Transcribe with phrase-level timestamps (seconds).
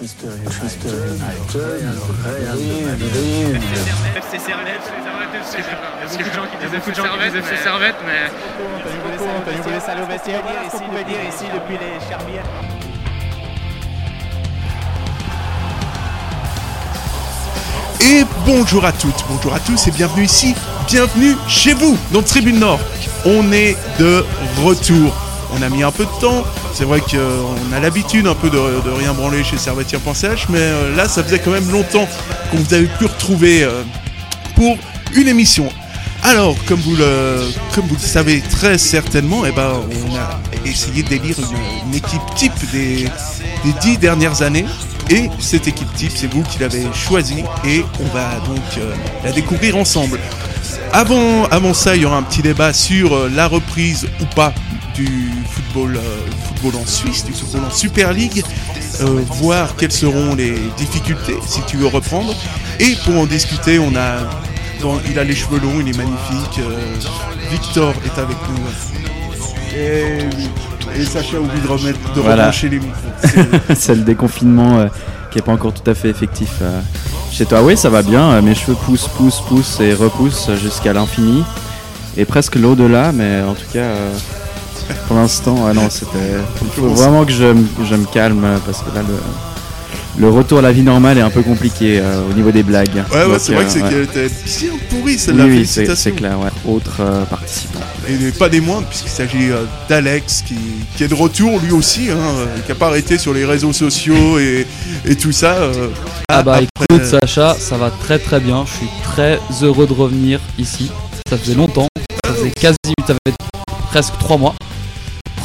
[0.00, 1.58] Manchester United,
[2.22, 2.56] Real
[2.86, 3.60] Madrid.
[4.14, 4.80] FC Servette,
[6.00, 8.30] parce que les gens qui disaient FC Servette, FC Servette, mais
[9.40, 10.40] Antonio voulait saluer au vestiaire.
[10.62, 12.44] Qu'est-ce qu'on pouvait dire ici depuis les Charmières
[18.00, 20.54] Et bonjour à toutes, bonjour à tous et bienvenue ici,
[20.86, 22.78] bienvenue chez vous, dans Tribune Nord.
[23.24, 24.24] On est de
[24.62, 25.27] retour.
[25.54, 26.44] On a mis un peu de temps,
[26.74, 28.58] c'est vrai qu'on a l'habitude un peu de,
[28.98, 32.06] rien branler chez Servetier.ch, mais euh, là ça faisait quand même longtemps
[32.50, 33.82] qu'on vous avait pu retrouver euh,
[34.54, 34.76] pour
[35.14, 35.70] une émission.
[36.24, 37.40] Alors, comme vous le,
[37.98, 39.80] savez très certainement, eh ben,
[40.10, 43.08] on a essayé d'élire une, une équipe type des,
[43.80, 44.66] dix dernières années.
[45.10, 48.92] Et cette équipe type, c'est vous qui l'avez choisie et on va donc euh,
[49.24, 50.18] la découvrir ensemble.
[50.92, 54.52] Avant, ça, il y aura un petit débat sur euh, la reprise ou pas
[54.98, 56.00] du football, euh,
[56.48, 58.42] football en Suisse, du football en Super League,
[59.00, 62.34] euh, voir quelles seront les difficultés si tu veux reprendre.
[62.80, 64.18] Et pour en discuter, on a,
[64.82, 66.58] bon, il a les cheveux longs, il est magnifique.
[66.58, 66.76] euh,
[67.50, 69.78] Victor est avec nous.
[69.78, 70.18] Et,
[71.00, 72.44] et Sacha a oublié de remettre, de Voilà.
[72.46, 73.64] rebrancher les micros.
[73.76, 74.86] C'est- le déconfinement euh,
[75.30, 76.80] qui est pas encore tout à fait effectif euh,
[77.30, 77.62] chez toi.
[77.62, 78.40] Oui, ça va bien.
[78.42, 81.44] mes cheveux poussent, poussent, poussent et repoussent jusqu'à l'infini
[82.16, 83.12] et presque l'au-delà.
[83.12, 84.10] Mais en tout cas, euh,
[85.06, 86.36] pour l'instant, ah non, c'était.
[86.62, 89.14] Il faut vraiment que je, me- je me calme euh, parce que là, le,
[90.20, 93.04] le retour à la vie normale est un peu compliqué euh, au niveau des blagues.
[93.12, 93.88] Ouais, ouais, c'est vrai euh, que c'est ouais.
[93.90, 95.44] qu'elle était bien pourrie celle-là.
[95.44, 96.38] oui, c'est clair.
[96.40, 96.48] Ouais.
[96.72, 97.80] Autre euh, participant.
[98.08, 100.56] Et pas des moindres, puisqu'il s'agit euh, d'Alex qui,
[100.96, 103.72] qui est de retour lui aussi, hein, euh, qui n'a pas arrêté sur les réseaux
[103.74, 104.66] sociaux et,
[105.04, 105.52] et tout ça.
[105.52, 105.88] euh,
[106.30, 109.92] Ah bah après- écoute Sacha, ça va très très bien, je suis très heureux de
[109.92, 110.90] revenir ici.
[111.28, 111.86] Ça faisait longtemps,
[112.24, 113.34] ça faisait quasi, ça fait
[113.90, 114.54] presque trois mois.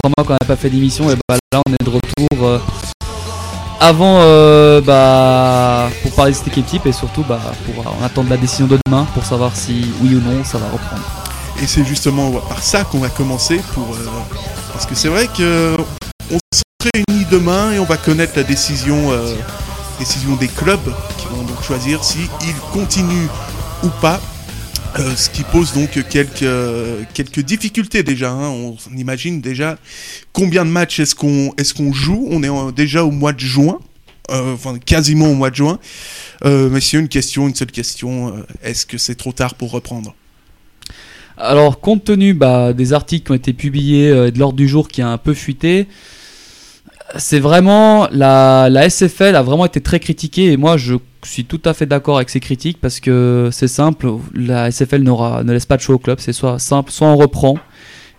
[0.03, 2.59] Trois mois qu'on n'a pas fait d'émission et bah là on est de retour euh,
[3.79, 8.25] avant euh, bah pour parler de cette équipe et surtout bah pour euh, on attend
[8.29, 11.03] la décision de demain pour savoir si oui ou non ça va reprendre.
[11.61, 13.95] Et c'est justement par ça qu'on va commencer pour
[14.73, 15.77] parce que c'est vrai que
[16.29, 16.63] on se
[16.93, 19.09] réunit demain et on va connaître la décision
[19.99, 23.29] décision des clubs qui vont donc choisir si ils continuent
[23.83, 24.19] ou pas.
[24.99, 26.45] Euh, ce qui pose donc quelques
[27.13, 28.31] quelques difficultés déjà.
[28.31, 28.49] hein.
[28.49, 29.77] On, imagine déjà
[30.33, 32.27] combien de matchs est-ce qu'on qu'on joue.
[32.29, 33.79] On est déjà au mois de juin,
[34.29, 35.79] euh, enfin quasiment au mois de juin.
[36.45, 38.37] Euh, messieurs, une question, une seule question.
[38.37, 40.13] euh, est-ce que c'est trop tard pour reprendre?
[41.37, 44.67] Alors, compte tenu bah, des articles qui ont été publiés euh, et de l'ordre du
[44.67, 45.87] jour qui a un peu fuité,
[47.17, 51.61] c'est vraiment la, la SFL a vraiment été très critiquée et moi je suis tout
[51.65, 55.65] à fait d'accord avec ces critiques parce que c'est simple, la SFL n'aura ne laisse
[55.65, 57.57] pas de choix au club, c'est soit simple, soit on reprend.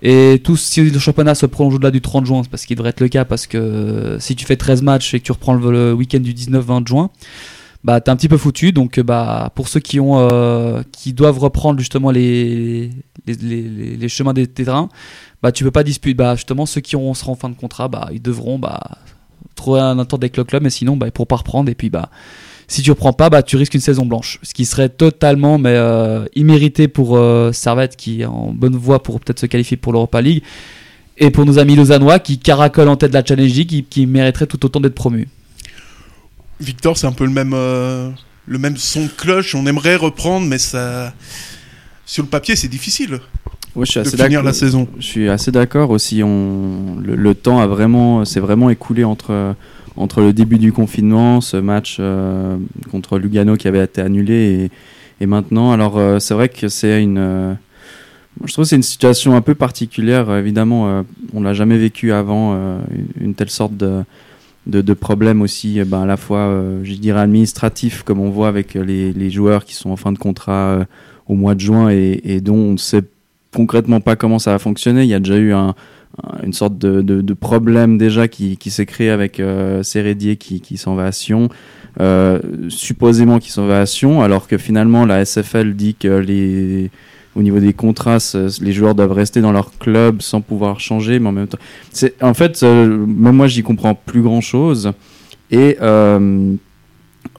[0.03, 3.01] Et tout, si le championnat se prolonge au-delà du 30 juin, parce qu'il devrait être
[3.01, 6.21] le cas, parce que si tu fais 13 matchs et que tu reprends le, week-end
[6.21, 7.11] du 19-20 juin,
[7.85, 8.73] bah t'es un petit peu foutu.
[8.73, 12.91] Donc bah pour ceux qui ont euh, qui doivent reprendre justement les,
[13.27, 14.91] les, les- les chemins des terrains,
[15.45, 16.15] bah tu peux pas disputer.
[16.15, 18.81] Bah justement ceux qui auront seront en fin de contrat, bah ils devront bah
[19.55, 21.71] trouver un entente avec le club, mais sinon bah ils pourront pas reprendre.
[21.71, 22.09] Et puis bah
[22.67, 25.75] si tu reprends pas, bah tu risques une saison blanche, ce qui serait totalement mais
[25.75, 29.93] euh, immérité pour euh, Servette qui est en bonne voie pour peut-être se qualifier pour
[29.93, 30.43] l'Europa League.
[31.19, 34.07] Et pour nos amis lausannois qui caracolent en tête de la Challenge League, qui, qui
[34.07, 35.29] mériteraient tout autant d'être promus.
[36.59, 38.11] Victor, c'est un peu le même, euh,
[38.47, 39.55] le même son de cloche.
[39.55, 41.13] On aimerait reprendre, mais ça,
[42.07, 43.21] sur le papier, c'est difficile
[43.77, 44.45] Ouais, je suis de assez finir d'accord.
[44.45, 44.89] la saison.
[44.99, 46.23] Je suis assez d'accord aussi.
[46.23, 46.97] On...
[47.03, 49.57] Le, le temps a vraiment, s'est vraiment écoulé entre,
[49.97, 52.57] entre le début du confinement, ce match euh,
[52.93, 54.71] contre Lugano qui avait été annulé,
[55.21, 55.73] et, et maintenant.
[55.73, 57.19] Alors, euh, c'est vrai que c'est une.
[57.19, 57.55] euh,
[58.45, 60.33] je trouve c'est une situation un peu particulière.
[60.37, 64.03] Évidemment, on l'a jamais vécu avant, une, une telle sorte de,
[64.67, 66.53] de, de problème aussi, ben, à la fois,
[66.83, 70.19] je dirais, administratif, comme on voit avec les, les joueurs qui sont en fin de
[70.19, 70.85] contrat
[71.29, 73.05] au mois de juin et, et dont on ne sait
[73.55, 75.03] concrètement pas comment ça va fonctionner.
[75.05, 75.69] Il y a déjà eu un,
[76.23, 80.77] un- une sorte de, problème déjà qui, qui s'est créé avec euh, Sérédier qui, qui
[80.77, 81.49] s'en va à Sion,
[82.01, 86.91] euh, supposément qui s'en va à Sion, alors que finalement la SFL dit que les
[87.37, 88.19] au niveau des contrats,
[88.61, 91.59] les joueurs doivent rester dans leur club sans pouvoir changer, mais en même temps,
[91.91, 94.93] c'est en fait, euh, même moi, j'y comprends plus grand chose.
[95.51, 96.55] Et euh,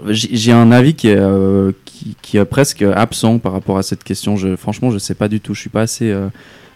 [0.09, 1.71] j'ai un avis qui est, euh,
[2.21, 4.35] qui, est presque absent par rapport à cette question.
[4.57, 5.53] Franchement, je sais pas du tout.
[5.53, 6.27] Je suis pas assez euh,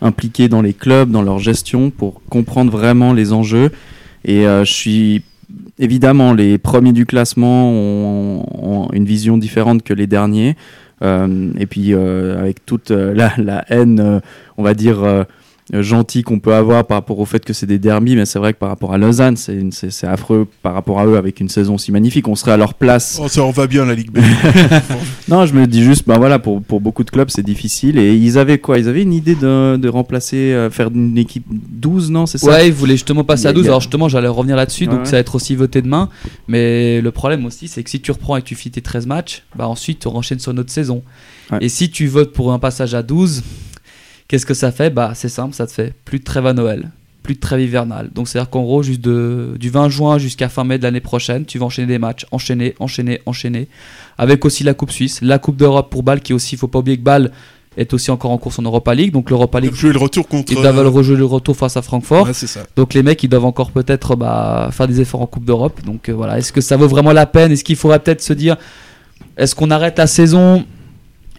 [0.01, 3.71] impliqué dans les clubs, dans leur gestion pour comprendre vraiment les enjeux.
[4.25, 5.23] Et euh, je suis
[5.77, 10.55] évidemment les premiers du classement ont, une vision différente que les derniers.
[11.01, 14.21] Et puis avec toute la, haine,
[14.57, 15.25] on va dire.
[15.73, 18.39] Euh, gentil qu'on peut avoir par rapport au fait que c'est des derbies, mais c'est
[18.39, 21.17] vrai que par rapport à Lausanne, c'est une- c'est c'est affreux par rapport à eux
[21.17, 22.27] avec une saison si magnifique.
[22.27, 23.19] On serait à leur place.
[23.21, 24.19] Oh, ça en va bien la Ligue B.
[25.27, 27.99] Non, je me dis juste, ben voilà, pour, pour beaucoup de clubs, c'est difficile.
[27.99, 28.79] Et ils avaient quoi?
[28.79, 32.47] Ils avaient une idée de, de remplacer, euh, faire une équipe 12, non C'est ça?
[32.47, 33.61] Ouais, ils voulaient justement passer à 12.
[33.63, 35.05] il y a- Alors justement, j'allais revenir là-dessus, Ouais, donc ouais.
[35.05, 36.09] ça va être aussi voté demain.
[36.47, 39.05] Mais le problème aussi, c'est que si tu reprends et que tu finis tes 13
[39.05, 41.03] matchs, bah ensuite tu enchaînes sur une autre saison.
[41.51, 41.59] Ouais.
[41.61, 43.43] Et si tu votes pour un passage à 12,
[44.29, 46.91] qu'est-ce que ça fait Bah c'est simple, ça te fait plus de trêve à Noël,
[47.23, 48.09] plus de trêve hivernale.
[48.15, 51.43] Donc c'est-à-dire qu'en gros, juste de, du 20 juin jusqu'à fin mai de l'année prochaine,
[51.43, 53.67] tu vas enchaîner des matchs, enchaîner, enchaîner, enchaîner.
[54.17, 56.97] Avec aussi la Coupe Suisse, la Coupe d'Europe pour Bâle, qui aussi, faut pas oublier
[56.97, 57.31] que Bâle
[57.77, 59.11] est aussi encore en course en Europa League.
[59.11, 60.51] Donc l'Europa League, Jouer le retour contre.
[60.51, 62.25] ils doivent rejouer le retour face à Francfort.
[62.27, 62.61] Ouais, ça.
[62.75, 65.79] Donc les mecs, ils doivent encore peut-être bah, faire des efforts en Coupe d'Europe.
[65.85, 67.51] Donc euh, voilà, est-ce que ça vaut vraiment la peine?
[67.51, 68.57] Est-ce qu'il faudrait peut-être se dire,
[69.37, 70.65] est-ce qu'on arrête la saison?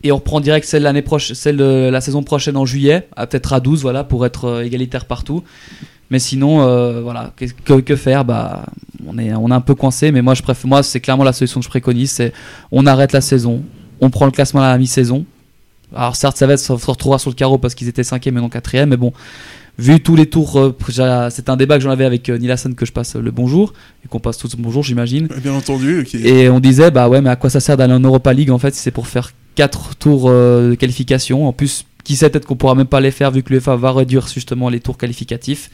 [0.03, 3.27] Et on reprend direct celle l'année prochaine, celle de la saison prochaine en juillet, à
[3.27, 5.43] peut-être à 12, voilà, pour être euh, égalitaire partout.
[6.11, 8.25] Mais sinon, euh, voilà, que, que faire?
[8.25, 8.67] Bah,
[9.07, 10.11] on est, on est un peu coincé.
[10.11, 12.33] Mais moi, je préfère, moi, c'est clairement la solution que je préconise, c'est
[12.73, 13.63] on arrête la saison,
[14.01, 15.25] on prend le classement à la mi-saison.
[15.95, 18.41] Alors certes, ça va être, se retrouvera sur le carreau parce qu'ils étaient cinquième et
[18.41, 19.13] non quatrième, mais bon,
[19.77, 22.87] vu tous les tours, euh, c'est un débat que j'en avais avec Neil Hassan que
[22.87, 23.73] je passe le bonjour
[24.05, 25.29] et qu'on passe tous le bonjour, j'imagine.
[25.43, 26.01] Bien entendu.
[26.01, 26.15] ok.
[26.15, 28.59] Et on disait, bah ouais, mais à quoi ça sert d'aller en Europa League en
[28.59, 32.47] fait si c'est pour faire 4 tours euh, de qualification En plus, qui sait, peut-être
[32.47, 35.71] qu'on pourra même pas les faire vu que l'UEFA va réduire justement les tours qualificatifs.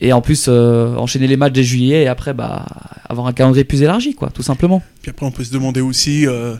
[0.00, 2.66] Et en plus, euh, enchaîner les matchs dès juillet et après, bah,
[3.08, 4.82] avoir un calendrier plus élargi, quoi, tout simplement.
[5.00, 6.56] Puis après, on peut se demander aussi, euh,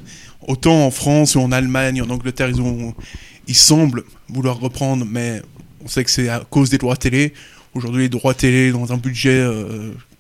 [0.48, 2.94] autant en France ou en Allemagne, en Angleterre, ils, ont,
[3.46, 5.42] ils semblent vouloir reprendre, mais
[5.84, 7.34] on sait que c'est à cause des droits télé.
[7.74, 9.46] Aujourd'hui, les droits télé dans un budget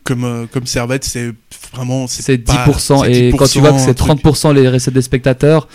[0.02, 1.32] comme, comme Servette, c'est
[1.72, 2.06] vraiment.
[2.06, 3.04] C'est pas- 10%.
[3.04, 4.22] c'est et quand tu vois que 10%, c'est un truc.
[4.22, 5.68] 30% les recettes des spectateurs,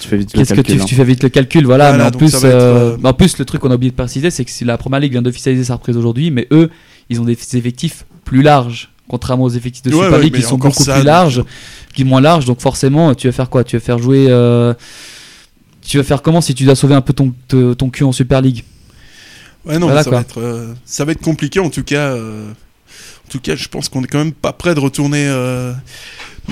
[0.00, 0.84] Tu fais vite le que tu, hein.
[0.86, 1.88] tu fais vite le calcul, voilà.
[1.90, 3.60] Voilà, mais en donc plus, ça va être, euh, euh, mais en plus, le truc
[3.60, 5.96] qu'on a oublié de préciser, c'est que si la première ligue vient d'officialiser sa reprise
[5.96, 6.70] aujourd'hui, mais eux,
[7.10, 10.42] ils ont des effectifs plus larges, contrairement aux effectifs de Ouais, Super ouais, League qui
[10.42, 11.44] sont beaucoup ça, plus larges,
[11.94, 12.44] qui moins larges.
[12.44, 13.62] Donc forcément, tu vas faire quoi?
[13.64, 14.26] Tu vas faire jouer.
[14.28, 14.74] euh,
[15.82, 17.32] tu vas faire comment si tu dois sauver un peu ton,
[17.74, 18.64] ton cul en Super League?
[19.64, 20.18] Ouais, non, Voilà, ça, quoi.
[20.18, 22.16] va être, euh, ça va être compliqué en tout cas.
[23.26, 25.72] En tout cas, je pense qu'on est quand même pas prêt de retourner, euh,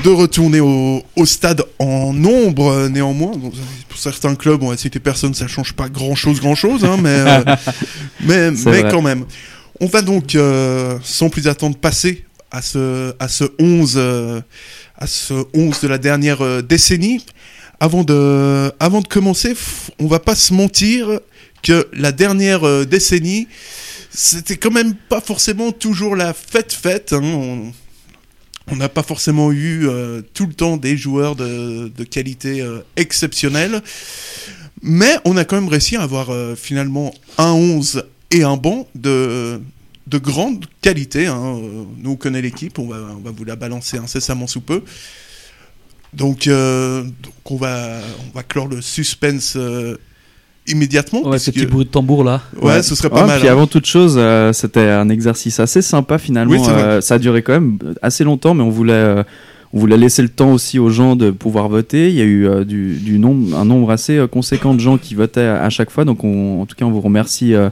[0.02, 3.36] de retourner au, au stade en nombre euh, néanmoins.
[3.36, 3.54] Donc,
[3.88, 6.96] pour certains clubs, on va citer personne, ça change pas grand chose, grand chose, hein,
[7.00, 7.44] mais, euh,
[8.20, 8.88] mais, mais vrai.
[8.90, 9.24] quand même.
[9.80, 14.40] On va donc, euh, sans plus attendre, passer à ce, à ce 11, euh,
[14.96, 17.24] à ce 11 de la dernière décennie.
[17.78, 19.54] Avant de, avant de commencer,
[20.00, 21.20] on va pas se mentir
[21.62, 23.46] que la dernière décennie,
[24.14, 27.12] c'était quand même pas forcément toujours la fête-fête.
[27.12, 27.72] hein.
[28.70, 33.82] On n'a pas forcément eu euh, tout le temps des joueurs de, qualité euh, exceptionnelle.
[34.82, 38.86] Mais on a quand même réussi à avoir euh, finalement un 11 et un banc
[38.94, 39.60] de,
[40.06, 41.26] de grande qualité.
[41.26, 41.60] hein.
[41.98, 44.82] Nous, on connaît l'équipe, on va, on va vous la balancer incessamment sous peu.
[46.14, 49.58] Donc, donc on, va, on va clore le suspense
[50.66, 51.26] immédiatement.
[51.28, 52.40] Ouais, ce puisque- petit bruit de tambour là.
[52.60, 53.38] Ouais, ce serait pas Ouais, mal.
[53.40, 53.52] Puis hein.
[53.52, 56.52] avant toute chose, euh, c'était un exercice assez sympa finalement.
[56.52, 56.60] Oui.
[56.68, 59.22] Euh, ça a duré quand même assez longtemps, mais on voulait, euh,
[59.72, 62.08] on voulait laisser le temps aussi aux gens de pouvoir voter.
[62.08, 65.14] Il y a eu euh, du, du nombre, un nombre assez conséquent de gens qui
[65.14, 66.04] votaient à, à chaque fois.
[66.04, 67.68] Donc, on- en tout cas, on vous remercie euh,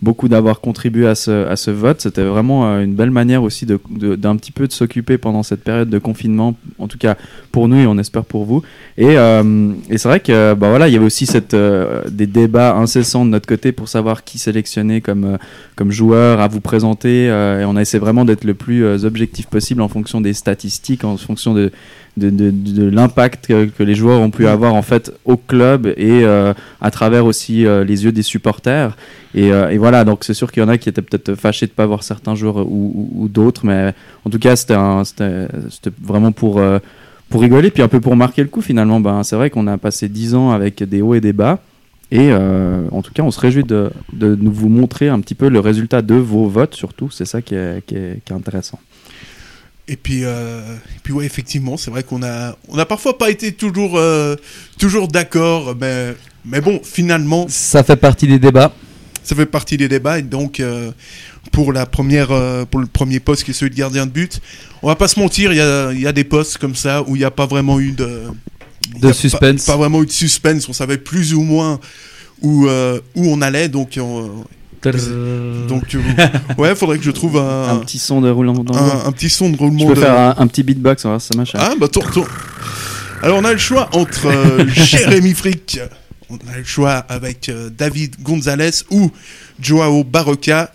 [0.00, 2.00] beaucoup d'avoir contribué à ce, vote.
[2.00, 5.42] C'était vraiment euh, une belle manière aussi de- de- d'un petit peu de s'occuper pendant
[5.42, 7.16] cette période de confinement, en tout cas
[7.50, 8.62] pour nous et on espère pour vous.
[8.96, 12.26] Et, euh, et c'est vrai que bah voilà, il y avait aussi cette, euh, des
[12.26, 15.36] débats incessants de notre côté pour savoir qui sélectionner comme,
[15.74, 17.24] comme joueur à vous présenter.
[17.26, 21.16] et on a essayé vraiment d'être le plus objectif possible en fonction des statistiques, en
[21.16, 21.72] fonction de,
[22.18, 25.86] de, de, de l'impact que, que les joueurs ont pu avoir en fait au club
[25.86, 28.96] et euh, à travers aussi euh, les yeux des supporters.
[29.34, 31.66] Et, euh, et voilà, donc c'est sûr qu'il y en a qui étaient peut-être fâchés
[31.66, 33.94] de pas voir certains joueurs ou, ou- ou d'autres, mais
[34.24, 34.74] en tout cas c'était
[36.02, 36.60] vraiment pour
[37.30, 39.00] pour rigoler, puis un peu pour marquer le coup finalement.
[39.00, 41.58] Ben, c'est vrai qu'on a passé 10 ans avec des hauts et des bas.
[42.10, 45.60] Et en tout cas, on se réjouit de, de vous montrer un petit peu le
[45.60, 47.10] résultat de vos votes, surtout.
[47.10, 48.80] C'est ça qui est, qui est, qui est intéressant.
[49.90, 53.30] Et puis, euh, et puis ouais, effectivement, c'est vrai qu'on a, on a parfois pas
[53.30, 54.36] été toujours, euh,
[54.78, 56.14] toujours d'accord, mais,
[56.44, 58.74] mais bon, finalement, Ça fait partie des débats.
[59.22, 60.18] ça fait partie des débats.
[60.18, 60.90] Et donc, euh,
[61.52, 64.40] pour la première, euh, pour le premier poste qui est celui de gardien de but,
[64.82, 67.16] on va pas se mentir, il y a, y a des postes comme ça où
[67.16, 68.24] il n'y a pas vraiment eu de,
[69.00, 69.64] pas- suspense.
[69.64, 70.68] Pas, vraiment eu de suspense.
[70.68, 71.80] On savait plus ou moins
[72.42, 74.44] où, où on allait, donc, on-
[75.68, 75.98] donc, euh,
[76.58, 79.28] ouais, faudrait que je trouve un, Un petit son de roulement dans un, un petit
[79.30, 80.00] son de Je roulement peux de.
[80.00, 81.52] faire un, un petit beatbox, on va voir si ça marche.
[81.54, 82.28] Ah, bah, tourne, tourne.
[83.22, 85.80] Alors, on a le choix entre euh, Jérémy Frick
[86.30, 89.10] on a le choix avec euh, David Gonzalez ou
[89.60, 90.70] Joao Barroca.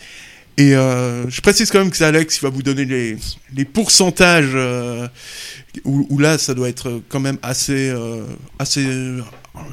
[0.58, 3.18] Et euh, je précise quand même que c'est Alex qui va vous donner les,
[3.56, 5.08] les pourcentages, euh,
[5.86, 8.24] où, où là ça doit être quand même assez, euh,
[8.58, 9.22] assez, euh,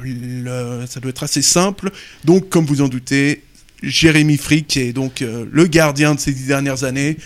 [0.03, 1.89] le- ça doit être assez simple.
[2.25, 3.43] Donc comme vous en doutez,
[3.81, 7.17] Jérémy Frick qui est donc euh, le gardien de ces dix dernières années.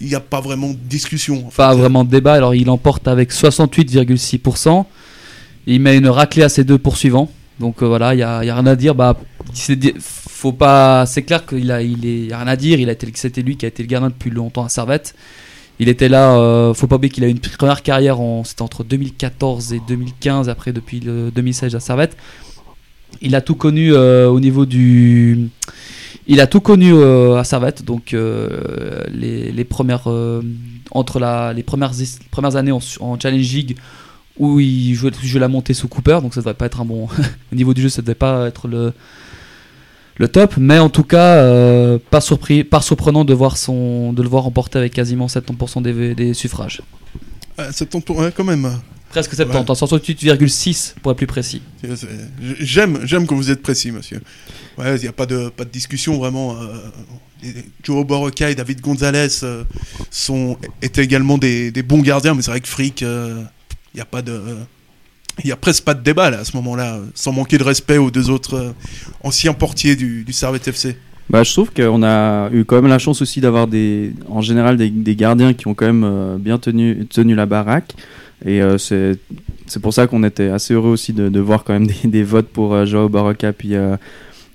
[0.00, 1.46] Il n'y a pas vraiment de discussion.
[1.46, 1.78] en Pas fait.
[1.78, 2.34] vraiment de débat.
[2.34, 4.84] Alors il emporte avec 68,6%.
[5.66, 7.30] Il met une raclée à ses deux poursuivants.
[7.60, 8.94] Donc euh, voilà, il y a, rien à dire.
[8.94, 9.16] Bah,
[9.98, 11.06] faut pas.
[11.06, 12.78] C'est clair qu'il a, il est, y a rien à dire.
[12.78, 15.14] Il a été, c'était lui qui a été le gardien depuis longtemps à Servette.
[15.78, 16.36] Il était là.
[16.38, 18.20] euh, faut pas oublier qu'il a eu une première carrière.
[18.20, 20.48] En, c'était entre 2014 et 2015.
[20.48, 22.16] Après, depuis le 2016 à Servette.
[23.22, 25.48] Il a tout connu euh, au niveau du.
[26.26, 30.08] Il a tout connu euh, à Servette, donc euh, les, premières
[30.90, 31.92] entre la, les premières,
[32.30, 33.76] premières années en, en Challenge League
[34.38, 37.08] où il jouait, la montée sous Cooper, donc ça devrait pas être un bon
[37.52, 38.92] au niveau du jeu, ça devait pas être le
[40.18, 44.28] le top, mais en tout cas pas surpris, pas surprenant de voir son de le
[44.28, 46.82] voir remporter avec quasiment 70% des, des suffrages.
[47.58, 48.68] Ah, 70 pour- ouais, quand même.
[49.10, 51.62] Presque 70, en 68,6 pour être plus précis.
[52.60, 54.20] J'aime, j'aime quand vous êtes précis, monsieur.
[54.78, 56.56] Ouais, il n'y a pas de, pas de discussion vraiment.
[56.60, 57.50] euh,
[57.82, 59.64] Joe Boroca et David Gonzalez euh,
[60.10, 63.42] sont, étaient également des, des bons gardiens, mais c'est vrai que Frick, euh,
[63.94, 64.40] il n'y a pas de.
[65.44, 67.98] Il y a presque pas de débat là, à ce moment-là, sans manquer de respect
[67.98, 68.74] aux deux autres
[69.22, 70.96] anciens portiers du, du Servette FC.
[71.28, 74.78] Bah, je trouve qu'on a eu quand même la chance aussi d'avoir des, en général
[74.78, 77.94] des, des gardiens qui ont quand même bien tenu, tenu la baraque.
[78.44, 82.22] Et euh, c'est pour ça qu'on était assez heureux aussi de, voir quand même des,
[82.22, 83.96] votes pour euh, Joao Barroca puis euh,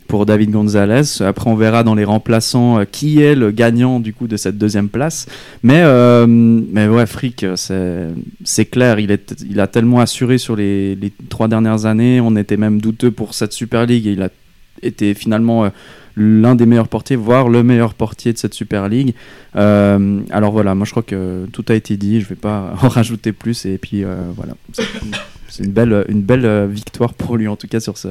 [0.07, 1.21] pour David Gonzalez.
[1.21, 4.57] Après, on verra dans les remplaçants euh, qui est le gagnant du coup de cette
[4.57, 5.25] deuxième place.
[5.63, 10.95] Mais euh, mais ouais, Frick, c'est clair, il est il a tellement assuré sur les,
[10.95, 12.19] les trois dernières années.
[12.21, 14.29] On était même douteux pour cette Super League et il a
[14.83, 15.71] été finalement
[16.15, 19.13] l'un des meilleurs portiers, voire le meilleur portier de cette Super League.
[19.55, 22.87] Euh, alors voilà, moi je crois que tout a été dit, je vais pas en
[22.89, 24.53] rajouter plus et puis euh, voilà.
[24.73, 24.83] C'est-
[25.59, 28.07] une belle, une belle euh, victoire pour lui en tout cas sur, ce,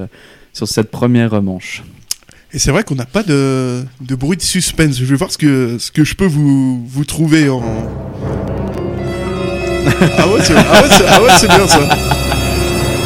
[0.52, 1.82] sur cette première manche.
[2.52, 4.96] Et c'est vrai qu'on n'a pas de, bruit de suspense.
[4.98, 7.62] Je vais voir ce que, ce que je peux vous, vous trouver en.
[10.18, 12.19] Ah ouais, c'est ah ouais, ah ouais, bien ça.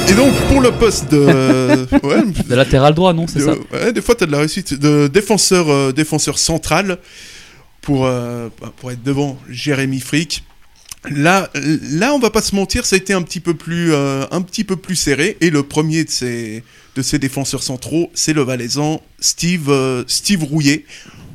[0.08, 1.87] Et donc, pour le poste de.
[2.04, 4.38] Ouais, De latéral droit, non, c'est de- ça ouais, des fois, tu as de la
[4.38, 4.75] réussite.
[4.75, 6.99] De défenseur, euh, défenseur central
[7.80, 10.44] pour, euh, pour être devant Jérémy Frick.
[11.11, 11.50] Là,
[11.90, 14.40] là, on va pas se mentir, ça a été un petit peu plus, euh, un
[14.42, 15.37] petit peu plus serré.
[15.40, 16.62] Et le premier de ces,
[16.96, 20.84] de ces défenseurs centraux, c'est le Valaisan Steve, euh, Steve Rouillet.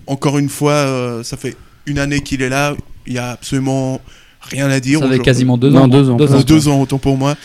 [0.08, 2.76] Encore une fois, euh, ça fait une année qu'il est là.
[3.06, 4.02] Il y a absolument
[4.42, 5.00] rien à dire.
[5.00, 5.88] Ça fait Aujourd'hui- quasiment deux Non, ans.
[5.88, 6.16] deux ans.
[6.16, 6.42] Deux ans.
[6.42, 7.36] deux ans, autant pour moi.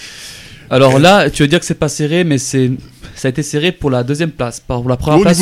[0.74, 2.70] Alors là, tu veux dire que c'est pas serré, mais c'est
[3.14, 4.58] ça a été serré pour la deuxième place.
[4.60, 5.38] Pour la première Au place,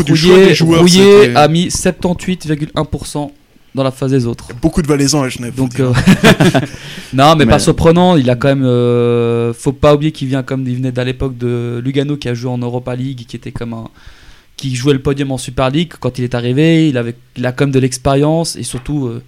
[0.55, 3.33] joueurs, c'était- a mis 78,1%
[3.75, 4.49] dans la phase des autres.
[4.61, 5.55] Beaucoup de Valaisans à Genève.
[5.57, 5.91] faut Donc euh,
[7.15, 8.17] non, mais, Mais- pas surprenant.
[8.17, 11.39] Il a quand même, euh, faut pas oublier qu'il vient comme il venait d'à l'époque
[11.39, 13.89] de Lugano qui a joué en Europa League, qui était comme un,
[14.59, 15.93] qui jouait le podium en Super League.
[15.99, 19.23] Quand il est arrivé, il avait, il a quand même de l'expérience et surtout euh,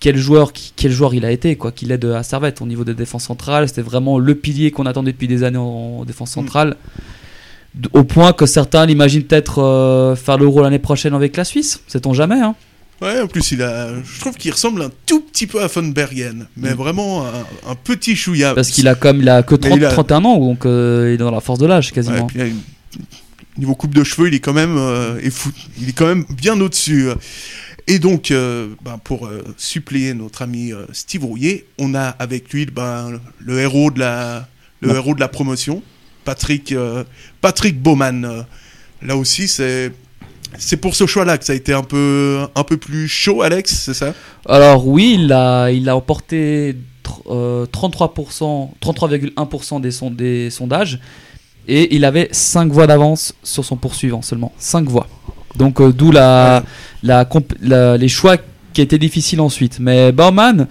[0.00, 2.84] quel joueur, qui- quel joueur il a été quoi, qu'il aide à Servette au niveau
[2.84, 3.68] de défense centrale.
[3.68, 6.76] C'était vraiment le pilier qu'on attendait depuis des années en, en défense centrale.
[7.74, 11.80] D- Au point que certains l'imaginent peut-être euh, faire l'Euro l'année prochaine avec la Suisse,
[11.86, 12.40] sait-on jamais.
[12.40, 12.54] Hein.
[13.00, 13.90] Ouais, en plus, il a.
[14.02, 16.76] Je trouve qu'il ressemble un tout petit peu à Von Bergen, mais Mm.
[16.76, 18.54] vraiment un, un petit chouïa.
[18.54, 21.06] Parce qu'il a comme il a que Mais 30, il a- 31 ans, donc euh,
[21.10, 22.26] il est dans la force de l'âge Ouais, quasiment.
[22.26, 22.56] puis une-
[23.56, 25.20] Niveau coupe de cheveux, il est quand même, euh,
[25.80, 27.08] il est quand même bien au-dessus.
[27.90, 32.52] Et donc, euh, ben, pour euh, suppléer notre ami euh, Steve Rouillet, on a avec
[32.52, 34.46] lui ben, le héros de la,
[34.80, 34.96] le Ouais.
[34.96, 35.82] héros de la promotion,
[36.24, 37.02] Patrick, euh,
[37.40, 37.76] Patrick.
[37.86, 38.42] Euh,
[39.00, 39.92] Là aussi, c'est
[40.58, 43.72] c'est pour ce choix-là que ça a été un peu, un peu plus chaud, Alex,
[43.72, 44.12] c'est ça?
[44.46, 50.98] Alors oui, il a, il a emporté tr- euh, 33%, 33,1% des, son- des sondages
[51.68, 54.52] et il avait 5 voix d'avance sur son poursuivant seulement.
[54.58, 55.06] 5 voix.
[55.58, 56.62] Donc euh, d'où la,
[57.02, 58.36] la, comp- la- les choix
[58.72, 59.78] qui étaient difficiles ensuite.
[59.80, 60.66] Mais Baumann,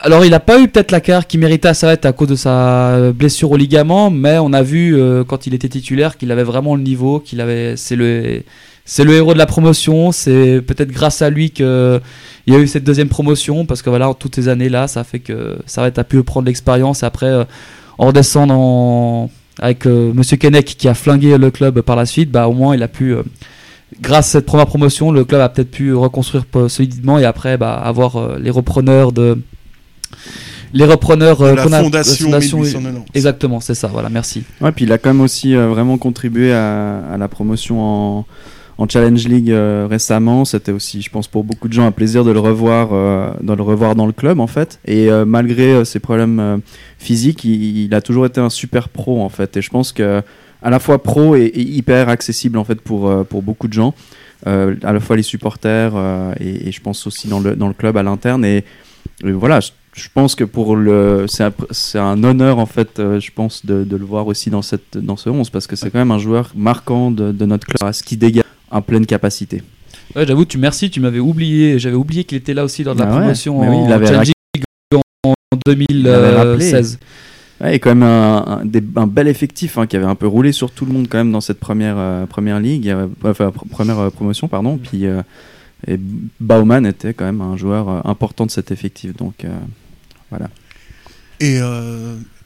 [0.00, 3.12] alors il n'a pas eu peut-être la carrière qu'il méritait à à cause de sa
[3.12, 6.76] blessure au ligament, mais on a vu euh, quand il était titulaire qu'il avait vraiment
[6.76, 8.42] le niveau, qu'il avait, c'est le,
[8.84, 10.12] c'est le héros de la promotion.
[10.12, 12.00] C'est peut-être grâce à lui que
[12.46, 14.86] il y a eu cette deuxième promotion parce que voilà, en toutes ces années là,
[14.86, 17.02] ça fait que Servette a pu prendre l'expérience.
[17.02, 17.44] Et après, euh,
[17.98, 22.46] en redescendant avec euh, Monsieur Kennec qui a flingué le club par la suite, bah
[22.46, 23.22] au moins il a pu euh,
[24.00, 27.74] grâce à cette première promotion, le club a peut-être pu reconstruire solidement et après bah,
[27.74, 29.38] avoir euh, les repreneurs de
[30.72, 33.10] les repreneurs de euh, la qu'on a- fondation fondation- 1890.
[33.14, 33.88] Exactement, c'est ça.
[33.88, 34.42] Voilà, merci.
[34.60, 38.26] Ouais, puis il a quand même aussi euh, vraiment contribué à, à la promotion en,
[38.78, 40.44] en Challenge League euh, récemment.
[40.44, 43.52] C'était aussi, je pense, pour beaucoup de gens un plaisir de le revoir, euh, de
[43.54, 44.80] le revoir dans le club en fait.
[44.84, 46.56] Et euh, malgré euh, ses problèmes euh,
[46.98, 49.56] physiques, il, il a toujours été un super pro en fait.
[49.56, 50.20] Et je pense que
[50.66, 53.76] à la fois pro et, et hyper accessible en fait pour euh, pour beaucoup de
[53.80, 53.92] gens,
[54.46, 57.68] Euh, à la fois les supporters euh, et, et je pense aussi dans le dans
[57.72, 58.44] le club à l'interne.
[58.44, 58.58] Et,
[59.24, 59.60] et voilà.
[59.60, 59.72] je-
[60.04, 63.76] je pense que pour le, c'est un, c'est un honneur en fait, je pense, de,
[63.92, 66.18] de le voir aussi dans cette, dans ce 11 parce que c'est quand même un
[66.28, 69.62] joueur marquant de, de notre club, ce qui dégage en pleine capacité.
[70.14, 73.00] Ouais, j'avoue, tu merci, tu m'avais oublié, j'avais oublié qu'il était là aussi lors de
[73.00, 73.94] la Ah ouais, promotion mais oui, il en
[75.30, 75.34] en
[75.88, 76.70] Il l'avait rappelé.
[76.70, 76.98] 2016.
[77.60, 80.26] Ouais, et quand même un, un- des- un bel effectif hein, qui avait un peu
[80.26, 83.48] roulé sur tout le monde quand même dans cette première euh, première ligue, euh, enfin
[83.48, 84.76] pr- première euh, promotion pardon.
[84.78, 85.04] Puis
[85.86, 85.96] et
[86.40, 89.46] Baumann était quand même un joueur important de cet effectif, donc
[90.30, 90.48] voilà.
[91.38, 91.58] Et,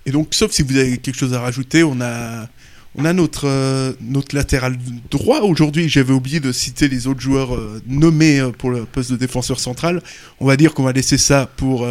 [0.05, 2.49] et donc, sauf si vous avez quelque chose à rajouter, on a,
[2.97, 4.77] on a notre, notre latéral
[5.13, 5.89] droit aujourd'hui.
[5.89, 10.03] J'avais oublié de citer les autres joueurs nommés pour le poste de défenseur central.
[10.41, 11.87] On va dire qu'on va laisser ça pour,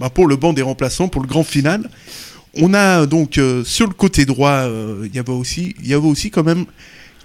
[0.00, 1.88] bah, pour le banc des remplaçants, pour le grand final.
[2.54, 5.94] On a donc euh, sur le côté droit, euh, il y avait aussi, il y
[5.94, 6.64] avait aussi quand même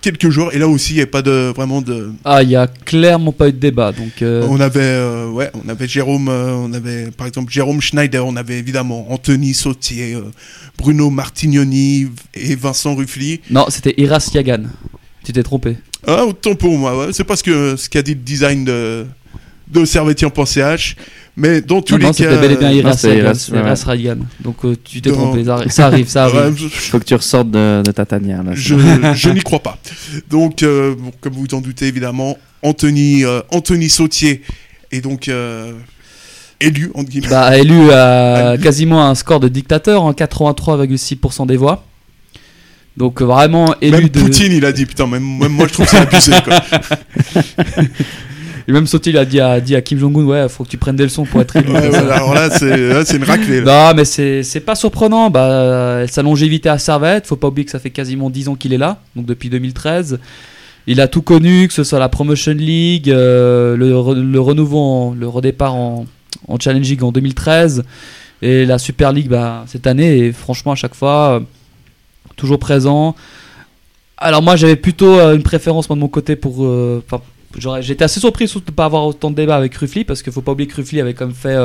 [0.06, 0.54] quelques joueurs.
[0.54, 2.12] Et là aussi, il n'y a pas de vraiment de.
[2.24, 3.92] Ah, il y a clairement pas eu de débat.
[3.92, 7.82] Donc, euh, On avait, euh, ouais, on avait Jérôme, euh, on avait par exemple Jérôme
[7.82, 10.22] Schneider, on avait évidemment Anthony Sautier, euh,
[10.78, 13.42] Bruno Martignoni et Vincent Ruffly.
[13.50, 14.64] non, c'était Iras Yagan.
[15.24, 15.78] Tu t'es trompé.
[16.06, 17.14] Ah, autant pour moi, ouais.
[17.14, 19.08] c'est pas ce que ce qu'a dit le design de
[19.68, 20.96] de Servetien pour CH,
[21.38, 23.18] mais dans tous Non, les non, cas, bel et bien non, Iras Yagan.
[23.18, 23.60] Iras, ouais.
[23.60, 24.18] Iras Yagan.
[24.42, 25.44] Donc, euh, tu t'es Dans- trompé.
[25.44, 26.58] Ça arri- Ça arrive, ça ouais, arrive.
[26.58, 28.52] je, Faut que tu ressortes de, de ta tanière là.
[28.54, 28.76] je,
[29.16, 29.78] je n'y crois pas.
[30.30, 34.44] Donc, euh, bon, comme vous vous en doutez évidemment, Anthony euh, Anthony Sautier
[34.92, 35.74] est donc euh,
[36.62, 37.28] élu entre guillemets.
[37.30, 41.84] Bah, élu à quasiment un score de dictateur en 83,6% des voix.
[42.98, 44.20] Donc vraiment élu même de.
[44.22, 46.32] Poutine, il a dit putain, même, même moi je trouve ça abusé.
[46.46, 46.62] Quoi.
[48.68, 50.78] Et même Sauté, il a dit à, dit à Kim Jong-un, ouais, faut que tu
[50.78, 51.72] prennes des leçons pour être élu.
[51.72, 53.62] Ouais, ouais, alors là, c'est une raclée.
[53.62, 53.90] là.
[53.92, 55.30] Non, mais c'est pas surprenant.
[55.30, 58.74] Bah, sa longévité à Servette, faut pas oublier que ça fait quasiment 10 ans qu'il
[58.74, 60.20] est là, donc depuis 2013.
[60.88, 64.80] Il a tout connu, que ce soit la Promotion League, euh, le, re- le renouveau,
[64.80, 66.06] en- le redépart en,
[66.48, 67.84] en Challenge League en 2013
[68.42, 70.18] et la Super League bah, cette année.
[70.18, 71.40] Et franchement, à chaque fois, euh,
[72.36, 73.16] toujours présent.
[74.18, 76.64] Alors moi, j'avais plutôt euh, une préférence moi, de mon côté pour.
[76.66, 77.04] euh,
[77.82, 80.34] J'étais assez surpris surtout de ne pas avoir autant de débats avec Ruffly parce qu'il
[80.34, 81.56] faut pas oublier que Ruffly avait quand même fait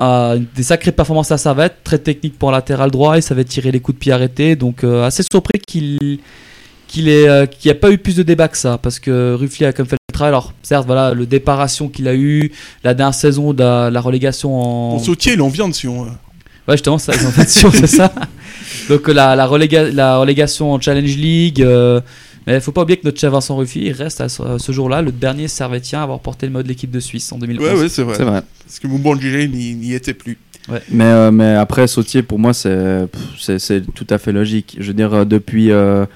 [0.00, 3.80] euh, des sacrées performances à Servette, très technique pour latéral droit, il savait tirer les
[3.80, 6.18] coups de pied arrêtés, donc euh, assez surpris qu'il
[6.86, 9.66] qu'il ait euh, n'y a pas eu plus de débats que ça, parce que Ruffly
[9.66, 10.30] a quand même fait le travail.
[10.30, 11.26] Alors certes, voilà, le
[11.68, 12.50] Sion qu'il a eu,
[12.82, 15.88] la dernière saison de la, la relégation en, En sautier, il en vient dessus.
[15.88, 16.16] hein.
[16.66, 18.12] Ouais, justement, ça, ils fait sûr, c'est ça.
[18.88, 21.60] Donc euh, la, la, reléga- la relégation en Challenge League.
[22.48, 25.02] Mais il faut pas oublier que notre chef Vincent Ruffy il reste à ce, jour-là
[25.02, 27.62] le dernier servétien à avoir porté le mode de l'équipe de Suisse en 2011.
[27.66, 28.14] Ouais, ouais, c'est vrai.
[28.16, 28.42] C'est vrai.
[28.64, 30.38] Parce que Moubangire n'y n'y était plus.
[30.90, 34.76] Mais, euh, mais après, Sautier, pour moi, c'est pff, c'est- c'est tout à fait logique.
[34.80, 36.06] Je veux dire, euh, depuis, euh,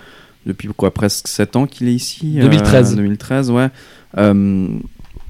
[0.47, 2.97] depuis quoi, presque 7 ans qu'il est ici euh, 2013.
[2.97, 3.68] 2013, ouais.
[4.16, 4.68] Euh,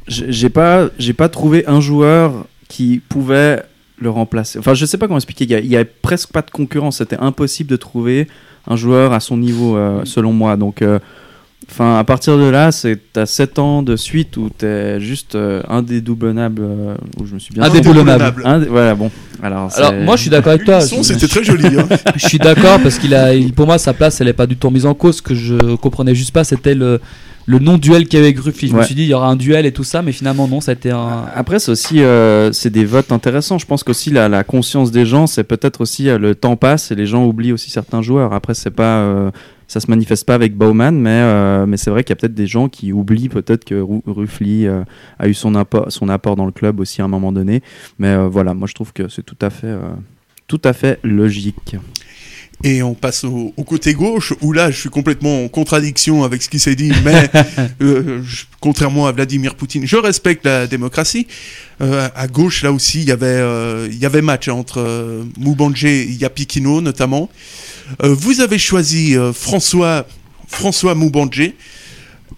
[0.07, 3.63] j'ai pas, j'ai pas trouvé un joueur qui pouvait
[3.99, 4.59] le remplacer.
[4.59, 5.45] Enfin, je sais pas comment expliquer.
[5.45, 6.99] Il y a, il y a presque pas de concurrence.
[6.99, 8.29] C'était impossible de trouver
[8.69, 10.57] un joueur à son niveau, euh, selon moi.
[10.57, 10.83] Donc.
[10.83, 10.99] euh,
[11.71, 15.63] Enfin, à partir de là, c'est t'as 7 ans de suite où t'es juste euh,
[15.69, 16.61] indédoublonnable.
[16.63, 17.63] euh, où je me suis bien.
[17.63, 18.43] Indéboulonnable.
[18.45, 19.11] Indé- voilà, bon.
[19.43, 19.71] Alors,
[20.05, 20.81] moi je suis d'accord avec toi.
[21.05, 21.67] C'était très joli.
[21.79, 21.87] hein.
[22.17, 24.57] Je suis d'accord parce qu'il a, il- pour moi sa place elle est pas du
[24.57, 25.19] tout mise en cause.
[25.19, 27.01] Ce que je comprenais juste pas c'était le,
[27.47, 28.69] le non duel qu'il y avait avec Ruffy.
[28.69, 30.61] Je me suis dit il y aura un duel et tout ça, mais finalement non,
[30.61, 31.25] ça a été un.
[31.35, 33.59] Après, c'est aussi euh, c'est des votes intéressants.
[33.59, 36.91] Je pense qu'aussi la, la conscience des gens, c'est peut-être aussi euh, le temps passe
[36.91, 38.33] et les gens oublient aussi certains joueurs.
[38.33, 39.31] Après, c'est pas euh,
[39.69, 42.47] ça se manifeste pas avec Baumann, mais mais c'est vrai qu'il y a peut-être des
[42.47, 46.53] gens qui oublient peut-être que Ru- Ruffly a eu son apport son apport dans le
[46.53, 47.63] club aussi à un moment donné.
[47.99, 49.75] Mais voilà, moi je trouve que c'est tout à fait
[50.47, 51.77] tout à fait logique.
[52.65, 56.43] Et on passe au, au côté gauche, où là, je suis complètement en contradiction avec
[56.43, 57.29] ce qui s'est dit, mais
[57.83, 61.27] euh, je- contrairement à Vladimir Poutine, je respecte la démocratie.
[61.81, 65.25] Euh, à gauche, là aussi, il y avait, euh, il y avait match entre euh,
[65.39, 67.29] Moubanje et Yapikino, notamment.
[68.01, 70.07] Vous avez choisi François,
[70.47, 71.53] François Moubanje.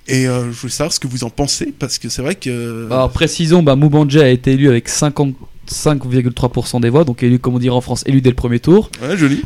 [0.09, 2.87] Et euh, je veux savoir ce que vous en pensez, parce que c'est vrai que...
[2.91, 7.59] Alors précisons, bah, Moubanje a été élu avec 55,3% des voix, donc élu comme on
[7.59, 8.91] dirait en France, élu dès le premier tour.
[9.03, 9.43] Ouais, joli.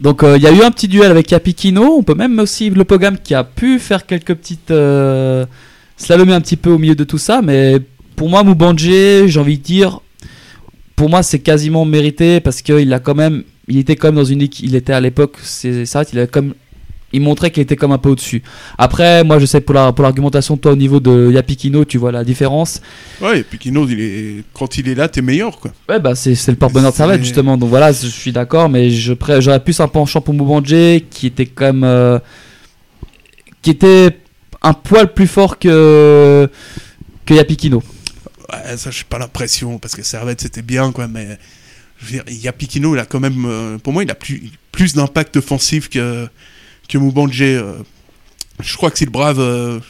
[0.00, 1.96] Donc euh, il y a eu un petit duel avec Yapikino.
[1.98, 5.46] On peut même aussi le Pogam qui a pu faire quelques petites euh,
[5.96, 7.42] slalomer un petit peu au milieu de tout ça.
[7.42, 7.78] Mais
[8.16, 10.00] pour moi, Moubanje, j'ai envie de dire,
[10.94, 14.24] pour moi, c'est quasiment mérité parce qu'il a quand même, il était quand même dans
[14.24, 16.54] une il était à l'époque, c'est ça, il a comme,
[17.16, 18.42] il montrait qu'il était comme un peu au-dessus.
[18.78, 22.12] Après, moi, je sais pour la pour l'argumentation, toi au niveau de Yapikino, tu vois
[22.12, 22.80] la différence.
[23.20, 24.44] Ouais, et puis Kino, il est...
[24.52, 25.72] quand il est là, t'es meilleur, quoi.
[25.88, 27.56] Ouais, bah c'est c'est le porte-bonheur de Servette justement.
[27.56, 31.46] Donc voilà, je suis d'accord, mais je j'aurais plus un penchant pour Moubandje qui était
[31.46, 32.18] quand même, euh,
[33.62, 34.18] qui était
[34.62, 36.48] un poil plus fort que
[37.24, 37.82] que Yapikino.
[38.52, 41.36] Ouais, ça, j'ai pas l'impression, parce que Servette, c'était bien, quoi, mais...
[41.98, 43.44] Je veux dire, Yapikino, il a quand même...
[43.46, 46.28] euh, pour moi, il a plus, plus d'impact offensif que,
[46.86, 47.42] que Moubandje.
[47.42, 47.74] euh.
[48.60, 49.40] Je crois que c'est le brave...
[49.40, 49.80] euh,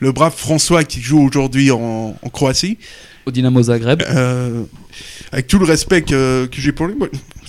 [0.00, 2.76] Le brave François qui joue aujourd'hui en, en Croatie.
[3.26, 4.02] Au Dynamo Zagreb.
[4.02, 4.64] Euh,
[5.30, 6.96] avec tout le respect que, que j'ai pour lui,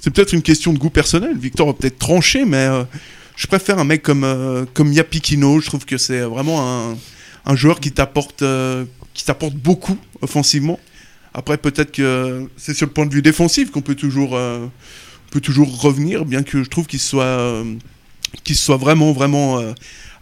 [0.02, 1.36] c'est peut-être une question de goût personnel.
[1.36, 2.68] Victor va peut-être trancher, mais
[3.36, 5.60] je préfère un mec comme, comme Yapikino.
[5.62, 6.98] Je trouve que c'est vraiment un,
[7.46, 8.44] un joueur qui t'apporte
[9.13, 10.80] qui t'apporte beaucoup offensivement.
[11.34, 14.68] Après, peut-être que c'est sur le point de vue défensif qu'on peut toujours, euh,
[15.32, 17.63] peut toujours revenir, bien que je trouve qu'il soit, euh,
[18.43, 19.74] qu'il soit vraiment, vraiment euh,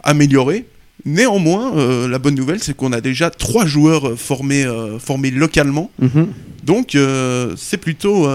[0.04, 0.65] amélioré.
[1.06, 5.32] Néanmoins, euh, la bonne nouvelle, c'est qu'on a déjà trois joueurs euh, formés, euh, formés
[5.32, 5.89] localement.
[6.00, 6.28] Mhm.
[6.63, 6.95] Donc
[7.58, 8.28] c'est plutôt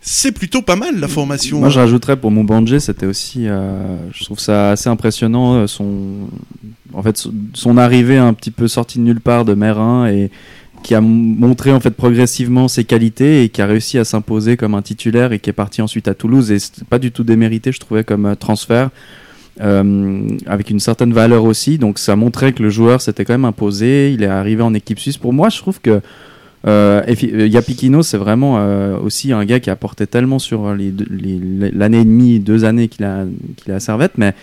[0.00, 1.58] c'est plutôt pas mal la formation.
[1.58, 6.28] Moi, je rajouterais pour Moubandje, c'était aussi, euh, je trouve ça assez impressionnant, son,
[6.92, 10.30] en fait, son- son arrivée un petit peu sortie de nulle part de Merin et
[10.86, 14.74] qui a montré en fait progressivement ses qualités et qui a réussi à s'imposer comme
[14.76, 17.72] un titulaire et qui est parti ensuite à Toulouse et c'est pas du tout démérité,
[17.72, 18.90] je trouvais comme euh, transfert.
[19.60, 23.44] euh, avec une certaine valeur aussi, donc ça montrait que le joueur s'était quand même
[23.44, 24.12] imposé.
[24.12, 25.16] Il est arrivé en équipe suisse.
[25.18, 26.00] Pour moi, je trouve que
[26.66, 28.52] euh, effi- euh, Yapikino, c'est vraiment
[29.02, 33.24] aussi un gars qui a apporté tellement sur l'année et demie, deux années qu'il a,
[33.56, 34.34] qu'il a à Servette, mais,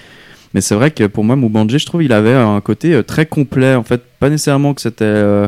[0.53, 3.75] mais c'est vrai que pour moi, Moubandje, je trouve il avait un côté très complet.
[3.75, 5.47] En fait, pas nécessairement que c'était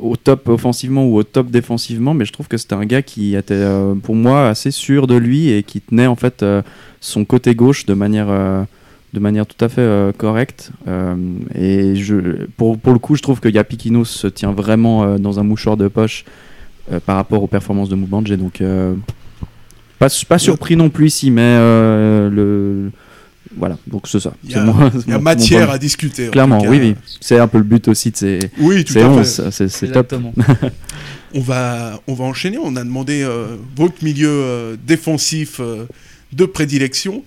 [0.00, 3.34] au top offensivement ou au top défensivement, mais je trouve que c'était un gars qui
[3.34, 6.62] était euh, pour moi assez sûr de lui et qui tenait en fait euh,
[7.00, 8.62] son côté gauche de manière euh,
[9.12, 10.70] de manière tout à fait correcte.
[11.54, 15.44] Et je, pour, pour le coup, je trouve que Yapikino se tient vraiment dans un
[15.44, 16.26] mouchoir de poche
[17.06, 18.36] par rapport aux performances de Moubandje.
[18.36, 18.62] Donc,
[19.98, 21.56] pas, pas surpris non plus ici, mais
[22.28, 22.90] le.
[23.58, 24.32] Voilà, donc c'est ça.
[24.44, 26.28] Il y a- moi- Il y a mon- matière mon à discuter.
[26.28, 26.94] en Clairement, oui, oui.
[27.20, 29.50] C'est un peu le but aussi de ces, Oui, tout ces à 11.
[29.50, 29.68] fait.
[29.68, 30.14] C'est top.
[31.34, 32.56] On va on va enchaîner.
[32.56, 35.84] On a demandé euh, votre milieu euh, défensif euh,
[36.32, 37.22] de prédilection.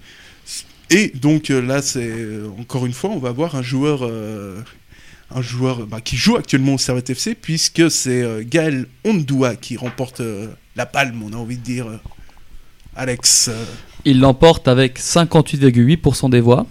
[0.90, 4.60] Et donc euh, là, c'est euh, encore une fois, on va voir un joueur euh,
[5.34, 9.78] un joueur bah, qui joue actuellement au Servette FC puisque c'est euh, Gaël Ondua qui
[9.78, 11.22] remporte euh, la palme.
[11.24, 11.88] On a envie de dire.
[11.88, 11.98] euh,
[12.96, 13.50] Alex.
[14.06, 16.66] Il l'emporte avec 58,8% des voix.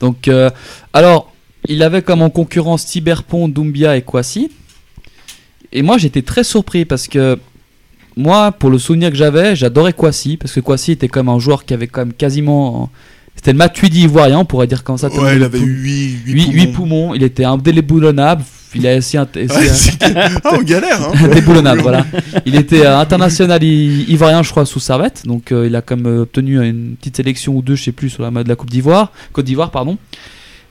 [0.00, 0.50] Donc, euh,
[0.92, 1.32] alors,
[1.68, 4.50] il avait comme en concurrence Tiberpont, Doumbia et Kwasi.
[5.72, 7.38] Et moi, j'étais très surpris parce que
[8.16, 11.64] moi, pour le souvenir que j'avais, j'adorais Kwasi parce que Kwasi était comme un joueur
[11.64, 12.90] qui avait quand même quasiment.
[13.34, 15.08] C'était le Matuidi ivoirien, on pourrait dire comme ça.
[15.08, 17.14] ouais, il avait pou- 8, 8, huit poumons.
[17.14, 18.44] Il était indéboulonnable.
[18.74, 19.16] Il a aussi.
[19.18, 19.28] aussi-
[19.72, 21.12] c'est- ah, on galère, hein.
[21.24, 22.06] Indéboulonnable, voilà.
[22.46, 25.22] Il était euh, international ivoirien, je crois, sous Servette.
[25.26, 28.10] Donc, euh, il a comme euh, obtenu une petite sélection ou deux, je sais plus,
[28.10, 29.96] sur la mode de la Coupe d'Ivoire, Côte d'Ivoire, pardon.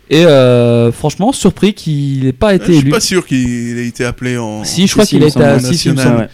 [0.10, 2.89] Et euh, franchement, surpris qu'il n'ait pas Je été suis élu.
[2.92, 4.63] pas sûr qu'il ait été appelé en.
[4.63, 6.18] Si, je crois Si, qu'il il a été 6, il me semble.
[6.18, 6.30] ouais.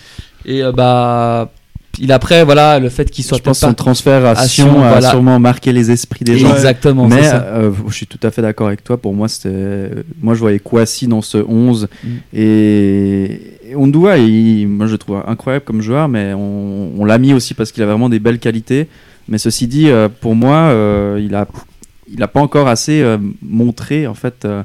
[0.45, 1.51] Et euh, bah,
[1.99, 4.83] il après, voilà, le fait qu'il soit Je pense son transfert à à Sion Sion,
[4.83, 5.09] a voilà.
[5.09, 6.51] sûrement marqué les esprits des gens.
[6.53, 8.97] Exactement, Mais euh, je suis tout à fait d'accord avec toi.
[8.97, 9.89] Pour moi, c'était,
[10.21, 12.07] moi, je voyais Kouassi dans ce 11 Mm.
[12.33, 13.41] et
[13.75, 17.53] Ondua, il- moi, je le trouve incroyable comme joueur, mais on, on l'a mis aussi
[17.53, 18.87] parce qu'il a vraiment des belles qualités.
[19.27, 21.47] Mais ceci dit, euh, pour moi, euh, il a,
[22.11, 24.45] il a pas encore assez euh, montré en fait.
[24.45, 24.63] euh,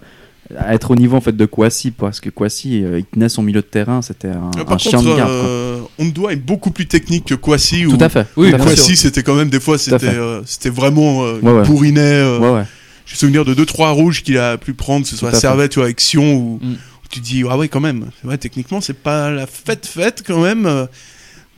[0.58, 3.40] à être au niveau en fait de Kouassi parce que Kouassi euh, il tenait son
[3.42, 7.24] milieu de terrain c'était un, un chien de garde euh, Ondua est beaucoup plus technique
[7.26, 7.84] que Kwasi.
[7.88, 8.52] tout à fait Oui.
[8.52, 11.62] Kwasi, c'était quand même des fois, c'était euh, c'était vraiment euh, Ouais, ouais.
[11.64, 12.00] bourrinet.
[12.00, 12.64] euh, ouais, ouais.
[13.06, 15.34] J'ai souvenir de 2-3 rouges qu'il a pu prendre, que ce soit à.
[15.34, 16.72] Servette ou avec Sion, où, Mm.
[16.72, 18.06] où tu te dis, ah ouais, quand même.
[18.20, 20.86] C'est vrai, techniquement, c'est pas la fête fête quand même.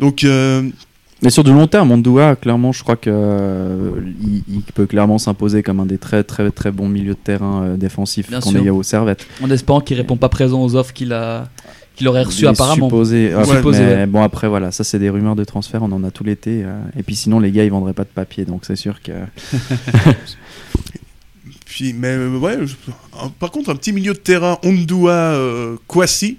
[0.01, 0.63] Donc, euh,
[1.23, 3.91] Mais sur du long terme, Mondoua, clairement, je crois que euh,
[4.49, 7.77] il, peut clairement s'imposer comme un des très très très bons milieux de terrain euh,
[7.77, 9.27] défensifs qu'on ait au Servette.
[9.43, 11.49] En espérant qu'il répond pas présent aux offres qu'il a,
[11.97, 12.89] qu'il aurait est apparemment.
[12.89, 14.07] supposé- Ouais, supposé, mais ouais.
[14.07, 16.63] bon après voilà, ça c'est des rumeurs de transfert, on en a tout l'été.
[16.65, 19.13] euh, et puis sinon les gars ils vendraient pas de papier, donc c'est sûr que.
[21.65, 22.75] puis, mais euh, ouais, je-
[23.39, 26.39] par contre, un petit milieu de terrain, Ondua, euh, Kwasi,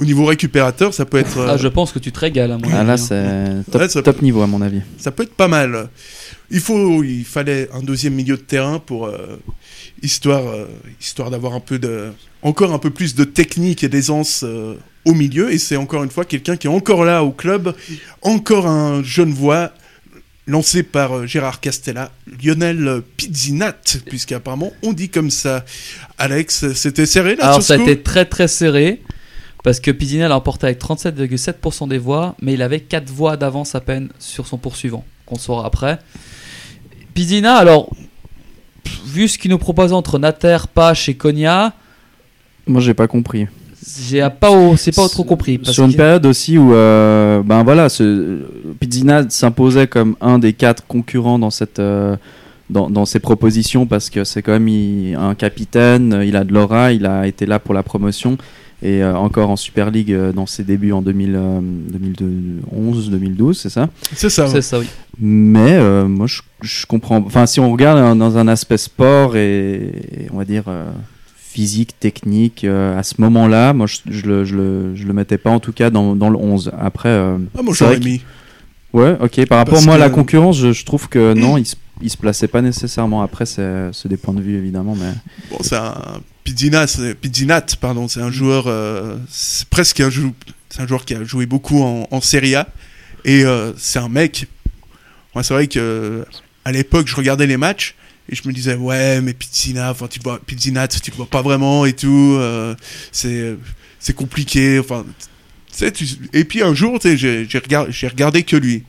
[0.00, 1.38] au niveau récupérateur, ça peut être.
[1.38, 2.96] euh, Ah, je pense que tu te régales à mon Ah avis, là hein.
[3.64, 4.80] c'est top, Ouais, ça- top niveau à mon avis.
[4.98, 5.88] ça peut être pas mal.
[6.50, 9.38] Il faut, il fallait un deuxième milieu de terrain pour euh,
[10.02, 10.66] histoire, euh,
[11.00, 12.10] histoire d'avoir un peu de,
[12.42, 14.74] encore un peu plus de technique et d'aisance euh,
[15.04, 15.52] au milieu.
[15.52, 17.74] Et c'est encore une fois quelqu'un qui est encore là au club,
[18.22, 19.72] encore un jeune voix
[20.46, 22.10] lancé par euh, Gérard Castella,
[22.42, 25.64] Lionel Pizzinat, puisqu'apparemment on dit comme ça.
[26.16, 29.02] Alex, c'était serré là Alors ça a été très très serré.
[29.64, 33.74] Parce que Pizzinat l'a emporté avec 37,7% des voix, mais il avait 4 voix d'avance
[33.74, 35.98] à peine sur son poursuivant, qu'on saura après.
[37.12, 37.90] Pizzinat, alors,
[39.04, 41.74] vu ce qu'il nous propose entre Nater, Pache et Konya,
[42.68, 43.46] Moi, j'ai pas compris.
[44.06, 45.58] j'ai pas, au- c'est pas trop compris.
[45.58, 48.40] parce Sur une période aussi où, euh, ben voilà, ce,
[48.80, 52.16] Pizzina s'imposait comme un des quatre concurrents dans cette, euh,
[52.70, 56.52] dans, dans ses propositions parce que c'est quand même il- un capitaine, il a de
[56.52, 58.36] l'aura, il a été là pour la promotion
[58.82, 61.60] et euh, encore en Super League euh, dans ses débuts en 2000, euh,
[61.92, 63.88] 2011, 2012, c'est ça?
[64.14, 64.46] C'est ça.
[64.48, 64.86] C'est ça, oui.
[65.20, 67.16] Mais euh, moi, je, je comprends.
[67.26, 70.84] Enfin, si on regarde dans un aspect sport et, et on va dire euh,
[71.50, 75.38] physique, technique, euh, à ce moment-là, moi, je, je, le, je, le, je le mettais
[75.38, 76.72] pas en tout cas dans, dans le 11.
[76.78, 78.20] Après, euh, Ah, moi j'aurais que- mis.
[78.92, 79.46] ouais, ok.
[79.46, 82.16] Par rapport Parce moi à la concurrence, je, trouve que non, il se, il se
[82.16, 83.22] plaçait pas nécessairement.
[83.22, 85.12] Après, c'est c'est des points de vue évidemment, mais
[85.50, 85.94] Bon, c'est un
[86.44, 90.32] Pizzinat, pardon, c'est un joueur, euh, c'est presque un joueur,
[90.68, 92.68] c'est un joueur qui a joué beaucoup en, en Serie A
[93.24, 93.44] et
[93.76, 94.46] c'est un mec.
[95.34, 96.24] Moi, c'est vrai que
[96.64, 97.94] à l'époque, je regardais les matchs
[98.28, 101.42] et je me disais ouais, mais Pizzina, enfin tu vois, Pizzinat, tu le vois pas
[101.42, 102.74] vraiment et tout, euh,
[103.10, 103.56] c'est
[103.98, 105.04] c'est compliqué, enfin.
[105.76, 108.84] tu Et puis un jour, j'ai j'ai regardé, j'ai regardé que lui.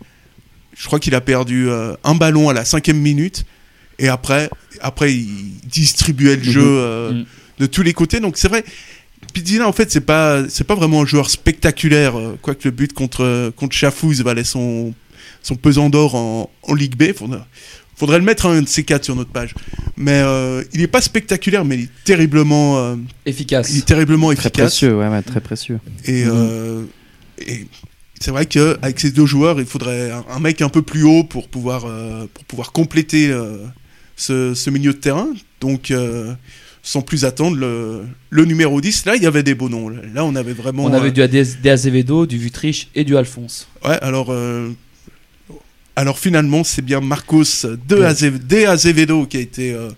[0.77, 3.45] Je crois qu'il a perdu euh, un ballon à la cinquième minute.
[3.97, 4.49] Et après,
[4.79, 7.23] après il distribuait le jeu euh,
[7.59, 8.21] de tous les côtés.
[8.21, 8.63] Donc c'est vrai,
[9.33, 12.13] Pizzina, en fait, c'est pas, c'est pas vraiment un joueur spectaculaire.
[12.41, 14.93] Quoique le but contre, contre Chafouz valait son,
[15.41, 17.13] son pesant d'or en, en Ligue B.
[17.13, 17.39] Faudrait,
[17.99, 19.53] faudrait le mettre un de ces quatre sur notre page.
[19.97, 23.69] Mais euh, il est pas spectaculaire, mais il est terriblement, euh, Efficace.
[23.71, 24.67] il est terriblement très efficace.
[24.71, 25.79] précieux, ouais, ouais, très précieux.
[26.05, 26.31] Et, Mhm.
[26.33, 26.83] euh,
[27.45, 27.67] et
[28.21, 31.23] c'est vrai qu'avec ces deux joueurs, il faudrait un, un mec un peu plus haut
[31.23, 33.57] pour pouvoir, euh, pour pouvoir compléter euh,
[34.15, 35.27] ce, ce milieu de terrain.
[35.61, 36.33] Donc, euh,
[36.81, 39.89] sans plus attendre, le, le numéro 10, là, il y avait des beaux noms.
[39.89, 40.85] Là, on avait vraiment.
[40.85, 43.67] On avait euh, du Azevedo, du Vutriche et du Alphonse.
[43.85, 44.27] Ouais, alors.
[44.31, 44.69] euh,
[45.99, 48.31] alors finalement, c'est bien Marcos de, Ouais.
[48.39, 49.89] De Azevedo qui a été, euh,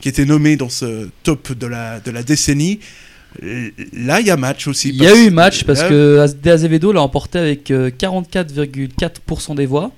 [0.00, 2.80] qui a été nommé dans ce top de la, de la décennie.
[3.42, 4.88] Euh, Là, il y a match aussi.
[4.88, 9.66] Il y a eu match parce que De Azevedo l'a emporté avec euh, 44,4% des
[9.66, 9.92] voix.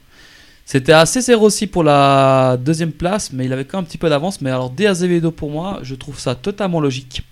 [0.65, 3.99] C'était assez serré aussi pour la deuxième place, mais il avait quand même un petit
[3.99, 4.41] peu d'avance.
[4.41, 7.23] Mais alors, De Azevedo, pour moi, je trouve ça totalement logique.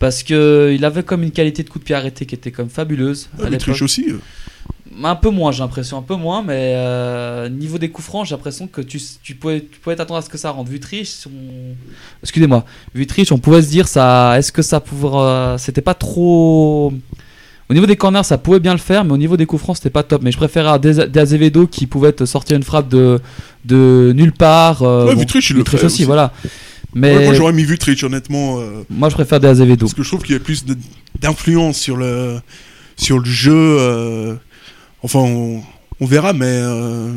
[0.00, 2.70] Parce que il avait comme une qualité de coup de pied arrêté qui était comme
[2.70, 3.28] fabuleuse.
[3.40, 4.06] Ah, à aussi.
[5.04, 8.34] Un peu moins, j'ai l'impression, un peu moins, mais euh, niveau des coups francs, j'ai
[8.34, 10.70] l'impression que tu, tu pouvais tu pouvais t'attendre à ce que ça rentre.
[10.70, 11.74] Vutriche, on...
[12.22, 16.92] excusez-moi, Vutriche, on pouvait se dire ça, est-ce que ça pouvait, euh, c'était pas trop.
[17.68, 19.76] Au niveau des corners, ça pouvait bien le faire, mais au niveau des coups francs,
[19.76, 20.22] c'était pas top.
[20.22, 23.20] Mais je préférais à Azevedo qui pouvait te sortir une frappe de,
[23.64, 24.82] de nulle part.
[24.82, 26.04] euh, Ouais, bon, Vutric, il le aussi, aussi.
[26.04, 26.32] voilà.
[26.94, 28.60] Mais Ouais, moi, j'aurais mis Vutric, honnêtement.
[28.60, 29.86] euh, moi, je préfère Des Azevedo.
[29.86, 30.64] Parce que je trouve qu'il y a plus
[31.20, 32.38] d'influence sur le,
[32.96, 34.38] sur le jeu.
[35.02, 35.20] Enfin,
[36.00, 36.46] on, verra, mais.
[36.46, 37.12] euh,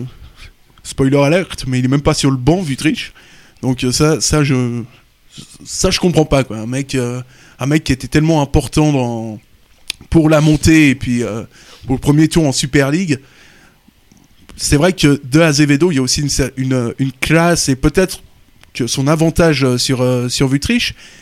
[0.84, 3.14] spoiler alerte, mais il est même pas sur le banc, Vutric.
[3.62, 4.84] Donc, euh, ça, ça, je.
[5.64, 6.58] Ça, je comprends pas, quoi.
[6.58, 7.22] Un mec, euh,
[7.60, 9.40] un mec qui était tellement important
[10.10, 11.24] pour la montée et puis
[11.86, 13.20] pour le premier tour en Super League.
[14.58, 16.22] C'est vrai que de Azevedo, il y a aussi
[16.58, 18.22] une, une, classe et peut-être
[18.74, 20.50] que son avantage sur, euh, sur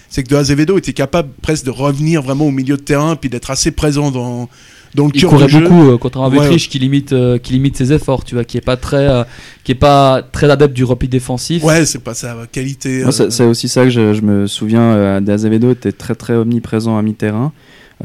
[0.09, 3.29] c'est que de Azevedo était capable presque de revenir vraiment au milieu de terrain puis
[3.29, 4.49] d'être assez présent dans,
[4.97, 6.55] dans le Il courait du beaucoup, euh, contrairement à Ouais.
[6.57, 9.23] Qui limite, euh, qui limite ses efforts, tu vois, qui est pas très, euh,
[9.63, 11.63] qui est pas très adepte du repli défensif.
[11.63, 13.03] Ouais, c'est pas sa qualité.
[13.05, 14.81] Euh, c'est aussi ça que je, je me souviens.
[14.81, 17.53] Euh, De Azevedo était très très omniprésent à mi-terrain.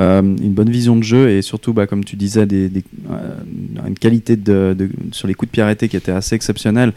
[0.01, 3.87] Euh, une bonne vision de jeu et surtout, bah, comme tu disais, des, des- euh,
[3.89, 6.93] une qualité de, de- sur les coups de pied arrêtés qui était assez exceptionnelle.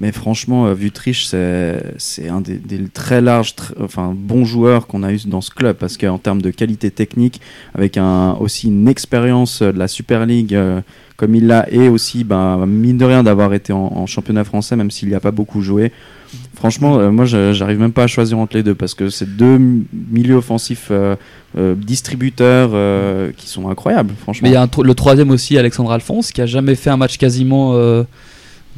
[0.00, 2.60] Mais franchement, euh, Vutric, c'est un des,
[2.92, 6.50] très larges, enfin bons joueurs qu'on a eu dans ce club parce qu'en termes de
[6.50, 7.40] qualité technique,
[7.74, 7.98] avec
[8.40, 10.80] aussi une expérience euh, de la Super League euh,
[11.16, 14.90] comme il l'a et aussi, ben, mine de rien, d'avoir été en, championnat français, même
[14.90, 15.90] s'il n'y a pas beaucoup joué.
[16.54, 19.58] Franchement, euh, moi, j'arrive même pas à choisir entre les deux parce que c'est deux
[20.12, 20.92] milieux offensifs
[21.56, 22.70] distributeurs
[23.36, 24.46] qui sont incroyables, franchement.
[24.46, 27.18] Mais il y a le troisième aussi, Alexandre Alphonse, qui a jamais fait un match
[27.18, 27.74] quasiment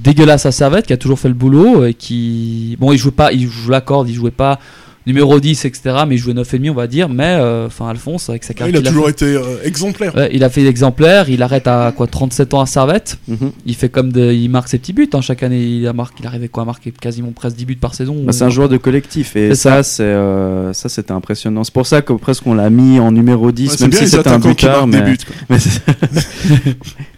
[0.02, 3.32] dégueulasse à Servette, qui a toujours fait le boulot et qui, bon, il jouait pas,
[3.32, 4.58] il joue la corde, il jouait pas
[5.06, 5.96] numéro 10, etc.
[6.06, 7.08] Mais il jouait 9,5, on va dire.
[7.08, 8.80] Mais, euh, enfin, Alphonse, avec sa Ouais, carrière.
[8.80, 10.14] il a toujours fait- été euh, exemplaire.
[10.14, 13.18] Ouais, il a fait l'exemplaire, il arrête à quoi 37 ans à Servette.
[13.26, 13.50] Mhm.
[13.64, 15.58] Il fait comme de, il marque ses petits buts hein, chaque année.
[15.64, 18.14] Il a marqué, il arrivait quoi à marquer quasiment presque 10 buts par saison.
[18.24, 21.64] Bah, c'est un joueur de collectif et ça, c'est euh, ça c'était impressionnant.
[21.64, 24.00] C'est pour ça que presque on l'a mis en numéro 10, Ouais, c'est même bien
[24.00, 24.86] si c'était un buteur.
[24.86, 25.00] Mais...
[25.00, 25.18] buts.
[25.26, 25.56] quoi.
[25.56, 26.70] mais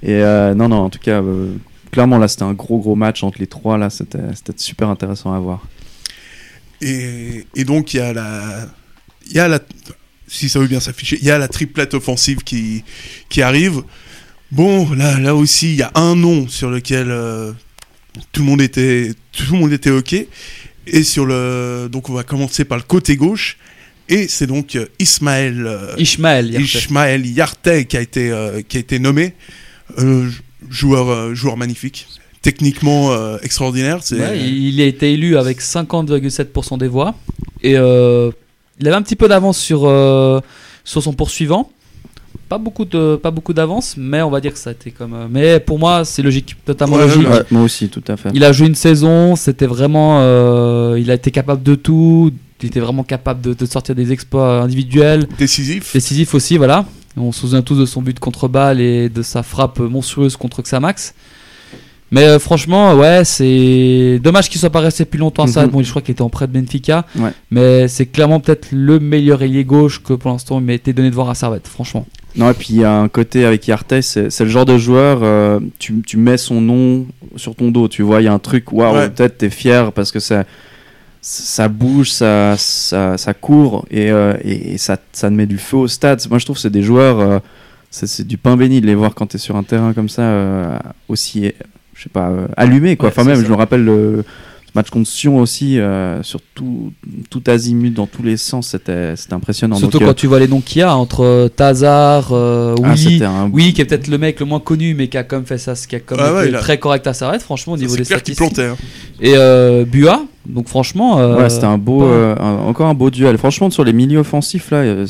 [0.03, 1.49] et euh, non, non, en tout cas, euh,
[1.93, 4.19] clairement là c'était un gros gros match entre les trois là, c'était
[4.57, 5.65] super intéressant à voir.
[6.81, 8.67] Et, et donc, il y a la.
[9.27, 9.61] Il y a la.
[10.27, 12.83] Si ça veut bien s'afficher, il y a la triplette offensive qui,
[13.29, 13.83] qui arrive.
[14.51, 17.53] Bon, là, là aussi, il y a un nom sur lequel euh,
[18.33, 20.15] tout, le monde était, tout le monde était OK.
[20.87, 21.89] Et sur le.
[21.91, 23.59] Donc, on va commencer par le côté gauche.
[24.09, 25.65] Et c'est donc euh, Ismaël.
[25.65, 26.51] euh, Ishmael.
[26.51, 26.79] Yarté.
[26.79, 29.35] Ishmael Yartey qui a été, euh, qui a été nommé.
[29.99, 30.29] Euh,
[30.71, 32.07] joueur, euh, joueur magnifique.
[32.43, 34.01] Techniquement euh, extraordinaire.
[34.11, 37.15] Ouais, il a été élu avec 50,7% des voix.
[37.63, 38.31] Et euh,
[38.81, 40.41] il avait un petit peu d'avance sur, euh,
[40.85, 41.71] sur son poursuivant.
[42.49, 45.15] Pas beaucoup, de, pas beaucoup d'avance, mais on va dire que ça a été comme.
[45.15, 47.29] euh, mais pour moi, c'est logique, totalement Ouais, logique.
[47.29, 47.43] ouais.
[47.51, 48.29] Moi aussi, tout à fait.
[48.35, 50.19] Il a joué une saison, c'était vraiment.
[50.21, 52.33] euh, il a été capable de tout.
[52.63, 55.27] Il était vraiment capable de, de sortir des exploits individuels.
[55.39, 55.93] décisif.
[55.95, 56.85] Décisif aussi, voilà.
[57.17, 60.63] On se souvient tous de son but contre balle et de sa frappe monstrueuse contre
[60.63, 61.15] Xamax.
[62.11, 65.65] Mais euh, franchement, ouais, c'est dommage qu'il soit pas resté plus longtemps à ça.
[65.65, 65.71] Mhm.
[65.73, 67.07] Bon, je crois qu'il était en prêt de Benfica.
[67.17, 67.31] Ouais.
[67.51, 71.09] Mais c'est clairement peut-être le meilleur ailier gauche que pour l'instant il m'a été donné
[71.09, 72.07] de voir à Servette, franchement.
[72.37, 74.79] Non, et puis il y a un côté avec Yartey, c'est c'est le genre de
[74.79, 78.33] joueur, euh, tu, tu mets son nom sur ton dos, tu vois, il y a
[78.33, 79.11] un truc, waouh, Ouais.
[79.11, 80.45] peut-être t'es fier parce que ça,
[81.23, 85.57] ça bouge, ça, ça, ça court et, euh, et, et ça, ça te met du
[85.57, 86.21] feu au stade.
[86.29, 87.39] Moi je trouve que c'est des joueurs, euh,
[87.91, 90.23] c'est c'est du pain béni de les voir quand t'es sur un terrain comme ça,
[90.23, 91.53] euh, aussi,
[91.95, 93.09] je sais pas, allumé quoi.
[93.09, 93.45] Ouais, enfin même, ça.
[93.45, 94.25] je me rappelle le
[94.75, 96.93] match contre Sion aussi, euh, sur tout,
[97.31, 99.77] tout azimut, dans tous les sens, c'était c'était impressionnant.
[99.77, 102.75] Surtout Donc, euh, quand tu vois les noms qu'il y a entre euh, Tazar, euh,
[102.83, 105.37] ah, un Oui, qui est peut-être le mec le moins connu, mais qui a quand
[105.37, 107.43] même fait ça, qui a quand même Ah ouais, été a- très correct à Servette,
[107.43, 108.37] franchement, au niveau des clair statistiques.
[108.55, 108.69] plantait.
[108.71, 108.77] hein.
[109.21, 111.19] Et euh, Bua, donc franchement.
[111.19, 113.37] euh, Ouais, c'était un beau, euh, un- encore un beau duel.
[113.39, 115.07] Franchement, sur les milieux offensifs là, euh,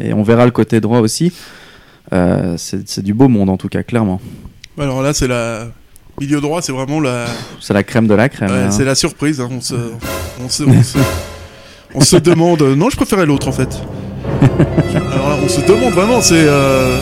[0.00, 1.32] et on verra le côté droit aussi.
[2.12, 4.20] euh, c'est c'est du beau monde en tout cas, clairement.
[4.78, 5.68] Alors là, c'est la.
[6.20, 7.26] Milieu droit, c'est vraiment la.
[7.60, 8.50] C'est la crème de la crème.
[8.50, 8.70] Ouais, hein.
[8.70, 9.40] c'est la surprise.
[9.40, 9.48] hein.
[9.50, 9.74] On, se...
[10.44, 10.62] On, se...
[10.64, 10.98] on, se...
[11.94, 12.62] on se demande.
[12.62, 13.68] Non, je préférais l'autre en fait.
[15.12, 16.20] Alors là, on se demande vraiment.
[16.22, 16.34] C'est.
[16.48, 16.98] euh,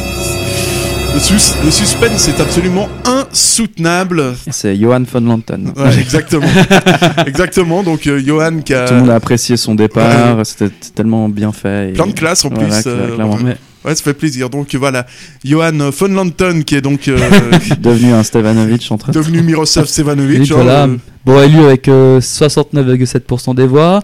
[1.14, 4.34] Le, sus- le suspense est absolument insoutenable.
[4.50, 5.72] C'est Johan von Lanten.
[5.76, 6.46] Ouais, exactement.
[7.26, 7.82] exactement.
[7.84, 10.44] Donc, euh, Johan qui a Tout le monde a apprécié son départ.
[10.44, 11.90] C'était tellement bien fait.
[11.90, 12.82] et- plein de classe en Voilà, plus.
[12.88, 13.16] euh.
[13.44, 14.48] Mais- Ouais, ça fait plaisir.
[14.50, 15.06] Donc voilà,
[15.44, 17.18] Johan von Lanten qui est donc euh,
[17.80, 19.10] Devenu un Stevanovic entre.
[19.10, 20.50] devenu Miroslav Stevanovic.
[20.52, 24.02] Hein, euh, bon élu avec euh, 69,7% des voix.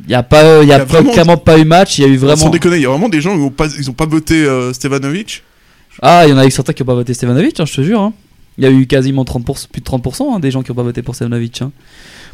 [0.00, 1.58] Il n'y a, pas, euh, il y a, Il y a pas- vraiment- clairement pas
[1.58, 1.98] eu match.
[1.98, 2.50] Il y a eu Sans vraiment.
[2.50, 4.72] déconner, il y a vraiment des gens qui ont pas, ils ont pas voté euh,
[4.72, 5.42] Stevanovic.
[6.02, 7.80] Ah, il y en a eu certains qui n'ont pas voté Stevanovic, hein, je te
[7.82, 8.00] jure.
[8.00, 8.12] hein.
[8.58, 10.82] Il y a eu quasiment 30%, plus de 30% hein, des gens qui n'ont pas
[10.82, 11.62] voté pour Stevanovic.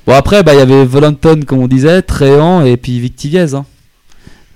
[0.07, 3.55] Bon, après, bah, il y avait Volanton, comme on disait, Tréant et puis Vic Tiviez,
[3.55, 3.65] hein.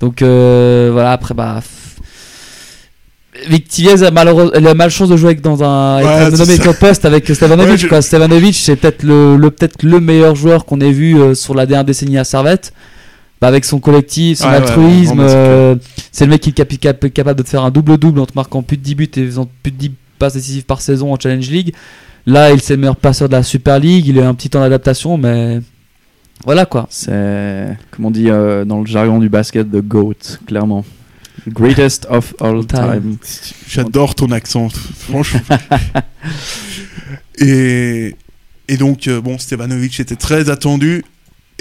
[0.00, 1.60] Donc euh, voilà, après, bah.
[1.60, 6.38] f- Vic Tiviez a, malheureux- elle a malchance de jouer avec, dans un, Ouais, c'est
[6.38, 7.72] nommé poste avec Stevanovic.
[7.72, 8.00] Ouais, je- quoi.
[8.00, 11.66] Stevanovic, c'est peut-être le, le, peut le meilleur joueur qu'on ait vu euh, sur la
[11.66, 12.72] dernière décennie à Servette.
[13.40, 15.74] Bah, avec son collectif, son Ouais, altruisme, c'est euh,
[16.12, 18.32] c'est le mec qui est capi- cap- capable de te faire un double-double en te
[18.36, 21.18] marquant plus de 10 buts et faisant plus de 10 passes décisives par saison en
[21.18, 21.74] Challenge League.
[22.26, 24.06] Là, il c'est le meilleur passeur de la Super League.
[24.06, 25.60] Il a un petit temps d'adaptation, mais
[26.44, 26.86] voilà quoi.
[26.90, 30.84] C'est, comme on dit euh, dans le jargon du basket, the GOAT, clairement.
[31.48, 33.16] Greatest of all Time.
[33.68, 35.40] J'adore ton accent, franchement.
[37.38, 38.14] et,
[38.68, 41.04] et donc, euh, bon, Stevanovic était très attendu.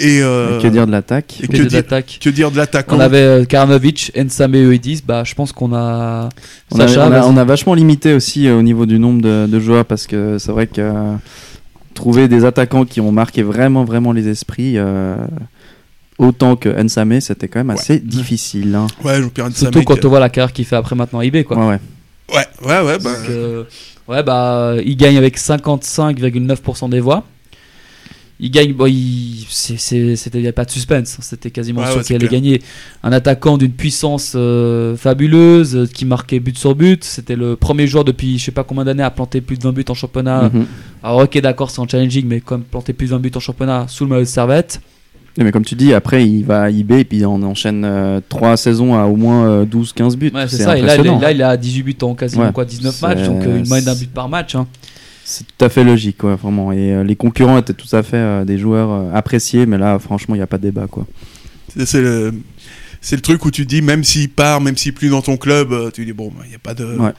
[0.00, 2.18] Et, euh, que dire de l'attaque et Que dire, l'attaque.
[2.20, 5.02] que dire de l'attaquant On avait euh, Karnovic, Ensame et Oedis.
[5.06, 6.30] Bah, je pense qu'on a.
[6.72, 7.30] On a, Sacha, on a- vas-y.
[7.30, 10.38] on a vachement limité aussi euh, au niveau du nombre de, de joueurs parce que
[10.38, 11.14] c'est vrai que euh,
[11.94, 15.16] trouver des attaquants qui ont marqué vraiment vraiment les esprits euh,
[16.18, 18.74] autant que Nsame c'était quand même assez difficile.
[18.74, 18.86] hein.
[19.02, 19.20] Ouais,
[19.52, 21.56] Surtout quand on voit la carrière qu'il fait après maintenant à eBay quoi.
[21.56, 21.80] Ouais, ouais.
[22.32, 22.98] Ouais, ouais, ouais.
[22.98, 23.64] Bah, euh,
[24.08, 27.24] ouais, bah, il gagne avec 55,9% des voix.
[28.40, 28.92] Il gagne, bon,
[29.48, 32.26] c'était, il n'y avait pas de suspense, hein, c'était quasiment Ouais, sûr ouais, qu'il allait
[32.26, 32.40] clair.
[32.40, 32.62] gagner.
[33.04, 37.04] Un attaquant d'une puissance euh, fabuleuse, euh, qui marquait but sur but.
[37.04, 39.72] C'était le premier joueur depuis je sais pas combien d'années à planter plus de 20
[39.72, 40.50] buts en championnat.
[40.52, 40.66] Mhm.
[41.02, 43.86] Alors, ok, d'accord, c'est en challenging, mais comme planter plus de 20 buts en championnat
[43.88, 44.80] sous le maillot de Servette.
[45.38, 48.56] Mais comme tu dis, après il va à eBay et puis on enchaîne euh, trois
[48.56, 50.30] saisons à au moins euh, 12-15 buts.
[50.34, 50.76] Ouais, c'est, ça.
[50.78, 51.20] Et là, il, impressionnant.
[51.20, 52.52] là, il a 18 buts en quasiment Ouais.
[52.52, 54.54] quoi, 19 C'est- matchs, donc euh, une moyenne d'un but par match.
[54.54, 54.66] hein.
[55.26, 56.70] C'est tout à fait logique, vraiment.
[56.70, 59.98] Et euh, les concurrents étaient tout à fait euh, des joueurs euh, appréciés, mais là,
[59.98, 61.06] franchement, il n'y a pas de débat, quoi.
[61.84, 62.34] C'est le,
[63.00, 65.92] c'est le truc où tu dis, même s'il part, même s'il plus dans ton club,
[65.92, 66.84] tu dis, bon, il n'y a pas de.
[66.84, 67.12] Ouais.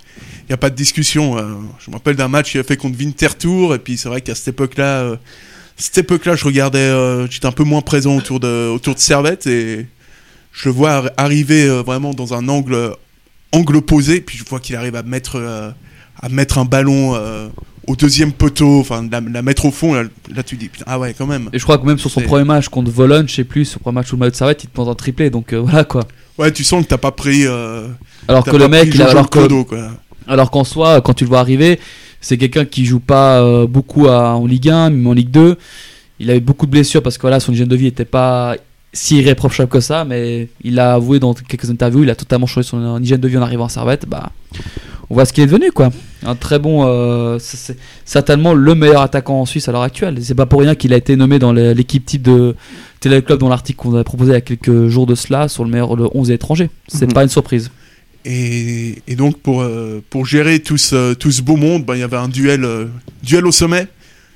[0.49, 1.35] Y a pas de discussion.
[1.79, 4.35] Je me rappelle d'un match qu'il a fait contre Winterthur, et puis c'est vrai qu'à
[4.35, 5.17] cette époque-là,
[5.75, 6.91] cette époque-là, je regardais,
[7.29, 9.87] j'étais un peu moins présent autour de, autour de Servette, et
[10.53, 12.91] je le vois arri- arriver vraiment dans un angle,
[13.51, 15.73] angle opposé, puis je vois qu'il arrive à mettre,
[16.21, 17.19] à mettre un ballon
[17.87, 19.93] au deuxième poteau, enfin, la, la mettre au fond.
[19.93, 20.03] Là,
[20.35, 21.49] là, tu dis, putain, ah ouais, quand même.
[21.53, 23.79] Et je crois que même sur son premier match contre Vologne, je sais plus, son
[23.79, 25.83] premier match sous le maillot de Servette, il te prend un triplé, donc euh, voilà
[25.83, 26.03] quoi.
[26.37, 27.45] Ouais, tu sens que t'as pas pris.
[27.45, 27.87] euh,
[28.27, 29.89] Alors que le mec, il a, alors que- quoi.
[30.27, 31.79] Alors qu'en soi, quand tu le vois arriver,
[32.19, 35.55] c'est quelqu'un qui joue pas euh, beaucoup à- en Ligue 1, même en Ligue 2.
[36.19, 38.55] Il avait beaucoup de blessures parce que voilà, son hygiène de vie n'était pas
[38.93, 42.65] si irréprochable que ça, mais il a avoué dans quelques interviews, il a totalement changé
[42.67, 44.05] son hygiène de vie en arrivant à Servette.
[44.07, 44.31] Bah,
[45.09, 45.91] on voit ce qu'il est devenu quoi.
[46.23, 50.17] Un très bon, euh, c'est certainement le meilleur attaquant en Suisse à l'heure actuelle.
[50.23, 52.55] C'est pas pour rien qu'il a été nommé dans l'équipe type de
[52.99, 55.69] Téléclub dans l'article qu'on avait proposé il y a quelques jours de cela sur le
[55.69, 56.69] meilleur le 11 étranger.
[56.87, 57.13] C'est Mhm.
[57.13, 57.69] pas une surprise.
[58.27, 61.99] Et, et donc, pour, euh, pour gérer tout ce, tout ce beau monde, ben, il
[61.99, 62.85] y avait un duel, euh,
[63.21, 63.87] duel au sommet.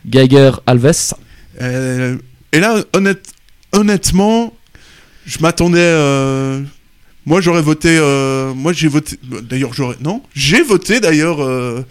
[0.05, 1.15] Geiger Alves.
[1.59, 2.15] Euh,
[2.51, 3.25] et là, honnête,
[3.73, 4.53] honnêtement,
[5.25, 6.61] je m'attendais.
[7.25, 7.97] Moi, j'aurais voté.
[7.97, 9.17] euh, moi, j'ai voté.
[9.23, 9.97] D'ailleurs, j'aurais.
[10.01, 11.85] Non, j'ai voté d'ailleurs euh,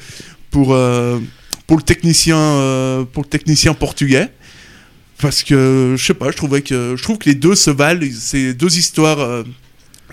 [0.50, 1.18] pour euh,
[1.66, 4.28] pour le technicien euh, pour le technicien portugais.
[5.20, 8.06] Parce que je sais pas, je trouvais que je trouve que les deux se valent.
[8.18, 9.42] C'est deux histoires, euh,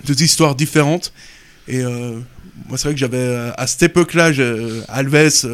[0.04, 1.12] deux histoires différentes.
[1.68, 2.18] Et euh,
[2.68, 4.32] moi, c'est vrai que j'avais à cette époque-là,
[4.88, 5.46] Alves,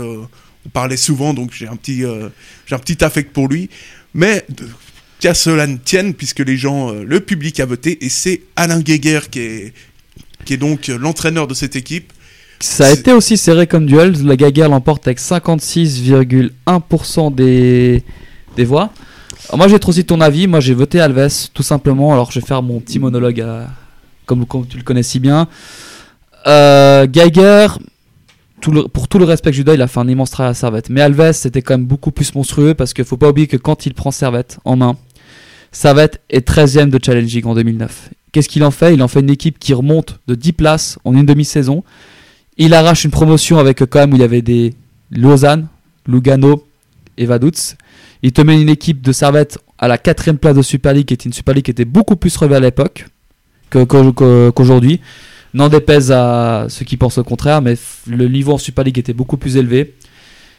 [0.64, 2.04] on parlait souvent, donc j'ai un petit,
[2.66, 3.68] j'ai un petit affect pour lui.
[4.14, 4.44] Mais
[5.22, 8.80] qu'à cela ne tienne, puisque les gens, euh, le public a voté, et c'est Alain
[8.80, 9.72] Guéguer qui est,
[10.44, 12.12] qui est donc euh, l'entraîneur de cette équipe.
[12.60, 14.14] Ça a été aussi serré comme duel.
[14.24, 18.02] La Gaguerre l'emporte avec 56,1% des,
[18.56, 18.90] des voix.
[19.48, 20.46] Alors moi, j'ai trop aussi ton avis.
[20.46, 22.12] Moi, j'ai voté Alves, tout simplement.
[22.12, 23.68] Alors, je vais faire mon petit monologue à-
[24.26, 25.48] comme, comme tu le connais si bien.
[26.46, 27.66] Euh, Geiger,
[28.60, 30.30] tout le- pour tout le respect que je lui dois, il a fait un immense
[30.30, 30.90] travail à Servette.
[30.90, 33.86] Mais Alves, c'était quand même beaucoup plus monstrueux parce qu'il faut pas oublier que quand
[33.86, 34.96] il prend Servette en main,
[35.72, 38.10] Servette est 13ème de Challenge League en 2009.
[38.32, 38.94] Qu'est-ce qu'il en fait?
[38.94, 41.82] Il en fait une équipe qui remonte de 10 places en une demi-saison.
[42.58, 44.74] Il arrache une promotion avec euh, quand même où il y avait des
[45.10, 45.66] Lausanne,
[46.06, 46.66] Lugano
[47.18, 47.76] et Vaduz.
[48.22, 51.14] Il te met une équipe de Servette à la quatrième place de Super League, qui
[51.14, 53.06] était une Super League qui était beaucoup plus relevée à l'époque
[53.70, 55.00] que- que- que- qu'aujourd'hui.
[55.54, 57.74] N'en déplaise à ceux qui pensent le contraire, mais
[58.06, 59.94] le niveau en Super League était beaucoup plus élevé.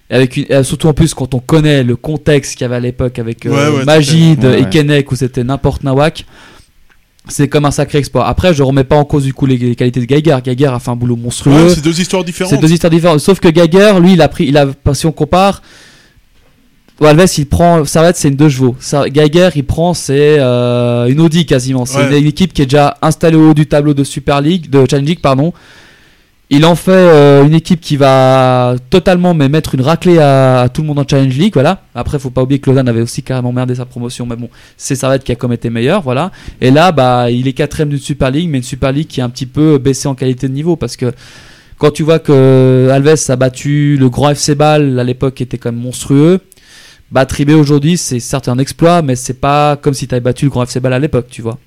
[0.10, 2.80] Avec une- et surtout en plus quand on connaît le contexte qu'il y avait à
[2.80, 4.66] l'époque avec euh, Ouais, Magid et.
[4.70, 6.26] Kenek où c'était n'importe nawak,
[7.30, 8.28] c'est comme un sacré exploit.
[8.28, 10.38] Après, je remets pas en cause du coup les, les qualités de Geiger.
[10.44, 11.68] Geiger a fait un boulot monstrueux.
[11.68, 12.52] Ouais, c'est deux histoires différentes.
[12.54, 13.22] C'est deux histoires différentes.
[13.22, 15.62] Sauf que Geiger, lui, il a pris, il a, si on compare,
[17.02, 18.76] Alves, il prend, Servette, c'est une deux chevaux.
[19.08, 21.86] Geiger, il prend, c'est euh, une Audi quasiment.
[21.86, 22.20] C'est Ouais.
[22.20, 25.08] une équipe qui est déjà installée au haut du tableau de Super League, de Challenge
[25.08, 25.54] League, pardon.
[26.56, 30.84] Il en fait euh, une équipe qui va totalement mais mettre une raclée à, tout
[30.84, 31.82] le monde en Challenge League, voilà.
[31.96, 34.94] Après, faut pas oublier que Lausanne avait aussi carrément merdé sa promotion, mais bon, c'est
[34.94, 36.32] Servette qui a comme été meilleur, voilà.
[36.62, 39.24] Et là, bah, il est quatrième d'une Super League, mais une Super League qui est
[39.24, 41.12] un petit peu baissée en qualité de niveau parce que
[41.80, 45.58] quand tu vois que Alves a battu le grand FC Bâle à l'époque qui était
[45.58, 46.40] quand même monstrueux,
[47.10, 50.46] battre IB aujourd'hui c'est certes un exploit, mais c'est pas comme si tu avais battu
[50.46, 51.58] le grand FC Bâle à l'époque, tu vois.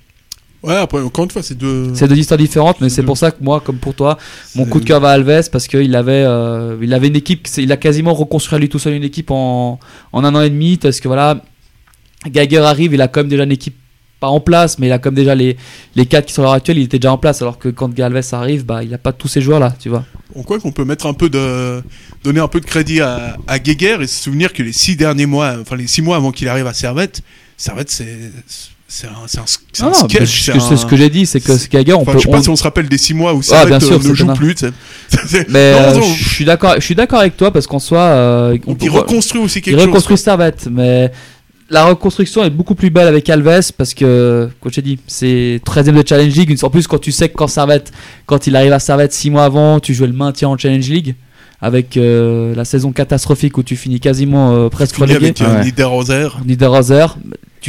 [0.67, 1.93] Ouais, après, encore une fois, c'est deux.
[1.95, 4.19] C'est deux histoires différentes, mais C'est pour ça que moi, comme pour toi,
[4.57, 7.47] mon coup de cœur va à Alves parce qu'il avait, euh, il avait une équipe,
[7.57, 9.79] il a quasiment reconstruit à lui tout seul une équipe en,
[10.13, 11.41] en un an et demi parce que voilà,
[12.29, 13.77] Geiger arrive, il a quand même déjà une équipe
[14.19, 15.57] pas en place, mais il a comme déjà les,
[15.95, 17.97] les quatre qui sont à l'heure actuelle, il était déjà en place alors que quand
[18.01, 20.05] Alves arrive, bah, il a pas tous ces joueurs là, tu vois.
[20.35, 21.83] On croit qu'on peut mettre un peu de
[22.25, 25.27] donner un peu de crédit à, à Guéguer et se souvenir que les six derniers
[25.27, 27.21] mois, enfin les six mois avant qu'il arrive à Servette,
[27.57, 28.33] Servette c'est
[28.89, 30.13] c'est un, c'est un, c'est un Non, sketch.
[30.13, 32.13] ce c'est que, c'est un- ce que j'ai dit, c'est que c'est- Geiger, on Enfin,
[32.13, 32.19] peut.
[32.19, 33.81] je sais pas on- si on se rappelle des six mois où Ah, Servette bien
[33.81, 34.55] sûr, euh, ne joue un- plus.
[35.49, 37.99] Mais Non, euh, non, je suis d'accord, je suis d'accord avec toi parce qu'en soi,
[38.01, 39.87] euh, on il peut- reconstruit aussi il quelque chose.
[39.89, 41.11] reconstruit Servette, mais
[41.69, 45.61] la reconstruction est beaucoup plus belle avec Alves parce que, comme je t'ai dit, c'est
[45.65, 46.57] 13ème de Challenge League.
[46.63, 47.91] En plus, quand tu sais que quand Servette,
[48.25, 51.17] quand il arrive à Servette 6 mois avant, tu jouais le maintien en Challenge League
[51.61, 55.27] avec euh, la saison catastrophique où tu finis quasiment euh, presque relégué.
[55.27, 55.65] avec Ouais.
[55.65, 56.29] Niederhauser.
[56.45, 57.07] Niederhauser,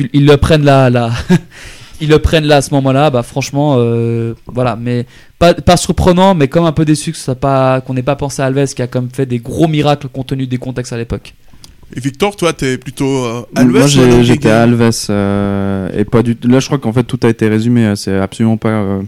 [0.04, 1.12] tu- ils le prennent là, là.
[2.02, 5.06] ils le prennent là à ce moment-là, bah franchement, euh, voilà, mais
[5.40, 8.42] pas, pas surprenant, mais comme un peu déçu que ça pas, qu'on n'ait pas pensé
[8.42, 11.34] à Alves qui a comme fait des gros miracles compte tenu des contextes à l'époque.
[11.96, 13.88] Et Victor, toi, t'es plutôt euh, Alves Moi
[14.24, 16.48] j'étais Alves euh, et pas du tout.
[16.48, 17.86] Là je crois qu'en fait tout a été résumé.
[17.86, 19.02] euh, C'est absolument pas euh,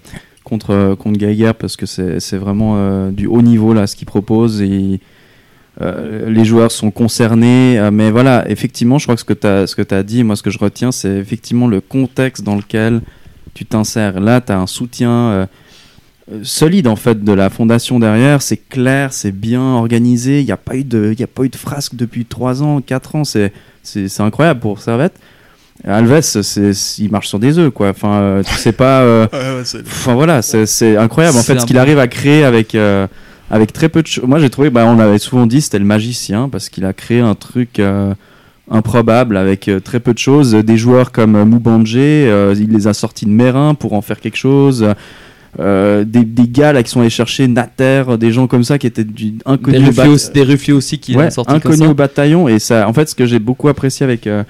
[0.43, 4.07] contre contre Geiger parce que c'est c'est vraiment euh, du haut niveau là ce qu'il
[4.07, 4.99] propose et
[5.81, 7.79] euh, les joueurs sont concernés.
[7.79, 10.23] euh, mais voilà, effectivement, je crois que ce que tu as ce que as dit,
[10.23, 13.01] moi ce que je retiens, c'est effectivement le contexte dans lequel
[13.53, 14.19] tu t'insères.
[14.19, 15.45] Là, tu as un soutien euh,
[16.43, 18.41] solide en fait de la fondation derrière.
[18.41, 20.39] C'est clair, c'est bien organisé.
[20.41, 22.61] Il n'y a pas eu de, il y a pas eu de frasque depuis 3
[22.61, 23.23] ans, 4 ans.
[23.23, 23.51] C'est,
[23.83, 25.13] c'est, c'est incroyable pour Servette.
[25.85, 27.89] Alves, c'est, il marche sur des œufs, quoi.
[27.89, 28.99] Enfin, euh, tu sais pas.
[29.01, 32.07] euh, Ouais, ouais, c'est- Enfin voilà, c'est c'est incroyable en fait ce qu'il arrive à
[32.09, 33.07] créer avec euh,
[33.49, 34.25] avec très peu de choses.
[34.25, 37.19] Moi j'ai trouvé, bah, on l'avait souvent dit, c'était le magicien parce qu'il a créé
[37.19, 38.13] un truc euh,
[38.69, 40.51] improbable avec euh, très peu de choses.
[40.53, 44.19] Des joueurs comme euh, Moubangé, euh, il les a sortis de Mérin pour en faire
[44.19, 44.85] quelque chose.
[45.59, 48.85] Euh, des, des gars là qui sont allés chercher Nater, des gens comme ça qui
[48.85, 49.81] étaient du, Des inconnus.
[49.81, 51.89] au Ruffier bat- aussi, des aussi qui ouais, sorti comme inconnu ça.
[51.89, 54.43] au bataillon et ça en fait ce que j'ai beaucoup apprécié avec euh,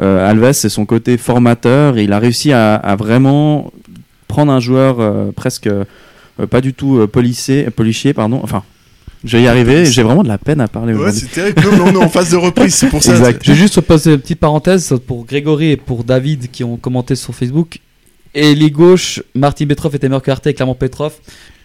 [0.00, 3.72] Alves c'est son côté formateur il a réussi à, à vraiment
[4.28, 4.98] prendre un joueur
[5.34, 5.68] presque
[6.50, 8.62] pas du tout euh, polissé policier pardon enfin
[9.24, 11.80] je vais y arriver j'ai vraiment de la peine à parler Ouais, aujourd'hui c'est terrible.
[11.82, 13.12] On est en phase de reprise, c'est pour ça.
[13.16, 13.40] Exact.
[13.44, 17.14] Je vais juste passer une petite parenthèse pour Grégory et pour David qui ont commenté
[17.16, 17.78] sur Facebook.
[18.34, 21.14] Et les gauches, Martin Petrov était meilleur que Arte et Clément Petrov.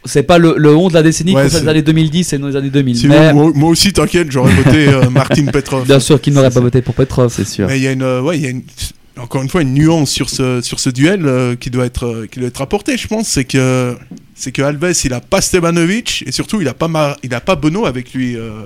[0.06, 2.48] C'est pas le, le 11 de la décennie Ouais, c'est- des années 2010 c'est dans
[2.48, 2.96] les années 2000.
[2.98, 5.86] Sinon, mais moi, moi aussi, t'inquiète, j'aurais voté euh, Martin Petrov.
[5.86, 6.60] bien sûr qu'il n'aurait pas ça.
[6.62, 7.32] voté pour Petrov.
[7.32, 8.64] c'est sûr Mais il y a une, euh, ouais, il y a une,
[9.20, 12.28] encore une fois une nuance sur ce, sur ce duel euh, qui doit être, euh,
[12.32, 13.96] qui doit être apporté, je pense, c'est que,
[14.42, 17.40] c'est que Alves, il a pas Stevanovic et surtout il a pas, Mar- il a
[17.42, 18.64] pas Bono avec lui euh,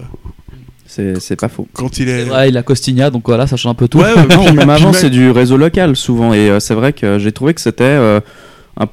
[0.88, 2.28] c'est c'est pas faux quand il est.
[2.48, 3.98] Il a Costigna donc voilà, ça change un peu tout.
[4.00, 6.34] Ouais, ouais, non, même avant, c'est du réseau local souvent.
[6.34, 7.84] Et euh, c'est vrai que j'ai trouvé que c'était.
[7.84, 8.20] euh,
[8.78, 8.88] un-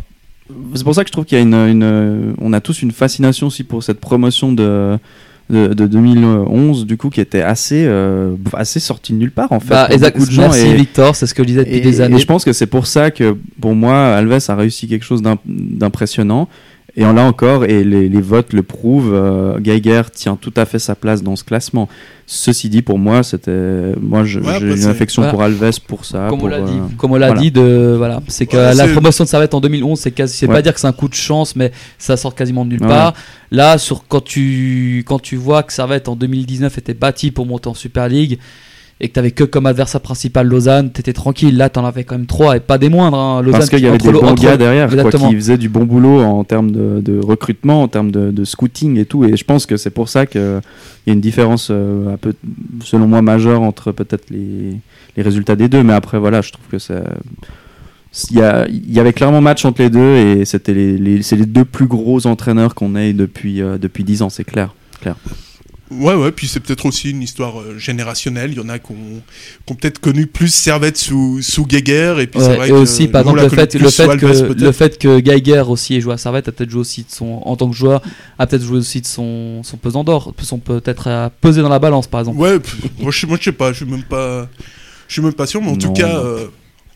[0.74, 2.91] C'est pour ça que je trouve qu'il y a une, une- On a tous une
[2.93, 4.99] fascination aussi pour cette promotion de,
[5.51, 9.61] de, de 2011, du coup, qui était assez, euh, assez sortie de nulle part, en
[9.61, 9.68] fait.
[9.70, 10.43] Bah, exact, beaucoup de gens.
[10.43, 12.18] merci et, Victor, c'est ce que je disais depuis et- des et années.
[12.18, 15.39] je pense que c'est pour ça que, pour moi, Alves a réussi quelque chose d'im-
[15.47, 16.49] d'impressionnant.
[16.95, 20.66] Et on l'a encore, et les, les votes le prouvent, euh, Geiger tient tout à
[20.66, 21.88] fait sa place dans ce classement.
[22.26, 25.32] Ceci dit, pour moi, c'était, moi, Ouais, j'ai une affection Voilà.
[25.32, 26.26] pour Alves pour ça.
[26.28, 27.40] Comme on pour, l'a dit, euh, comme on l'a voilà.
[27.40, 30.47] dit, de voilà, c'est que Ouais, la promotion de Servette en 2011, c'est quasi, c'est
[30.47, 30.55] Ouais.
[30.55, 32.88] pas dire que c'est un coup de chance, mais ça sort quasiment de nulle Ouais.
[32.88, 33.14] part.
[33.51, 37.68] Là, sur quand tu quand tu vois que Servette en 2019 était bâti pour monter
[37.68, 38.38] en Super League
[39.05, 41.57] et que t'avais que comme adversaire principal Lausanne, t'étais tranquille.
[41.57, 43.18] Là, t'en avais quand même trois et pas des moindres.
[43.18, 43.42] hein.
[43.42, 45.84] Lausanne, Parce qu'il y avait des bons entre- gars derrière, quoi, qui faisaient du bon
[45.84, 49.24] boulot en termes de, de recrutement, en termes de, de scouting et tout.
[49.24, 52.32] Et je pense que c'est pour ça qu'il y a une différence, euh, un peu,
[52.84, 54.76] selon moi, majeure entre peut-être les,
[55.16, 55.82] les résultats des deux.
[55.82, 57.03] Mais après, voilà, je trouve que ça.
[58.30, 61.22] Il y, a- il y avait clairement match entre les deux et c'était les, les-
[61.22, 64.74] c'est les deux plus gros entraîneurs qu'on ait depuis, euh, depuis 10 ans, c'est clair.
[66.01, 68.51] Ouais, ouais, puis c'est peut-être aussi une histoire euh, générationnelle.
[68.53, 72.40] Il y en a qui ont, peut-être connu plus Servette sous, sous Geiger, et puis
[72.40, 73.80] c'est Ouais, vrai et que aussi, par exemple, le fait, le,
[74.16, 74.61] que, peut-être.
[74.61, 77.40] le fait que Geiger aussi ait joué à Servette, a peut-être joué aussi de son,
[77.45, 78.03] en tant que joueur,
[78.38, 81.78] a peut-être joué aussi de son, son pesant d'or, son peut-être à peser dans la
[81.78, 82.38] balance, par exemple.
[82.38, 84.49] Ouais, pff, moi, je, moi je sais pas, je suis même pas,
[85.09, 86.47] je suis même pas sûr, mais en tout cas, euh,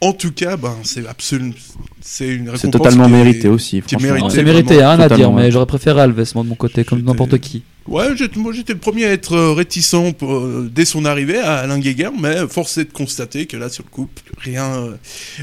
[0.00, 1.54] en tout cas, ben c'est absolument,
[2.00, 3.80] c'est une récompense C'est totalement qui est- mérité aussi.
[3.82, 4.14] qui est franchement.
[4.14, 4.34] mérité.
[4.36, 7.38] C'est mérité, rien à dire, mais j'aurais préféré Alves, moi de mon côté, comme n'importe
[7.38, 7.62] qui.
[7.88, 8.06] Ouais,
[8.36, 11.78] moi j'étais le premier à être euh, réticent pour, euh, dès son arrivée à Alain
[11.78, 14.08] Guéguer, mais force est de constater que là sur le coup,
[14.38, 14.96] rien, euh,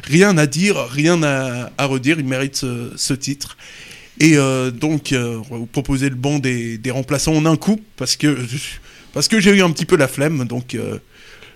[0.03, 3.55] rien à dire, rien à, à redire, il mérite ce, ce titre.
[4.19, 7.55] Et euh, donc, euh, on va vous proposer le banc des, des remplaçants en un
[7.55, 8.37] coup, parce que,
[9.13, 10.97] parce que j'ai eu un petit peu la flemme, donc euh,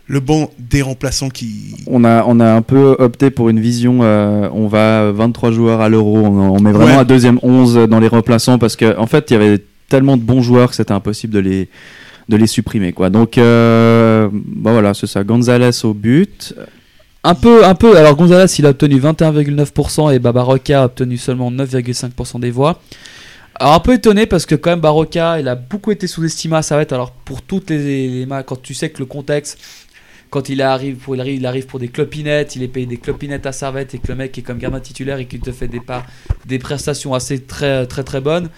[0.07, 1.75] le banc des remplaçants qui...
[1.85, 5.89] On a, on a un peu opté pour une vision, on va 23 joueurs à
[5.89, 7.01] l'euro, on, on met vraiment Ouais.
[7.01, 10.21] un deuxième 11 dans les remplaçants parce qu'en en fait il y avait tellement de
[10.21, 11.69] bons joueurs que c'était impossible de les,
[12.29, 12.93] de les supprimer.
[12.93, 13.09] Quoi.
[13.09, 16.53] Donc euh, bah voilà, c'est ça, Gonzalez au but.
[17.23, 17.97] Un peu, un peu.
[17.97, 22.79] Alors Gonzalez, il a obtenu 21,9% et Babaroka a obtenu seulement 9,5% des voix.
[23.59, 26.61] Alors un peu étonné parce que quand même Baroka, il a beaucoup été sous-estimé à
[26.61, 26.93] Servette.
[26.93, 29.59] Alors pour toutes les, les quand tu sais que le contexte,
[30.29, 32.97] quand il arrive pour, il arrive, il arrive pour des clopinettes, il est payé des
[32.97, 35.67] clopinettes à Servette et que le mec est comme gardien titulaire et qu'il te fait
[35.67, 36.05] des pas,
[36.45, 38.49] des prestations assez très très très bonnes.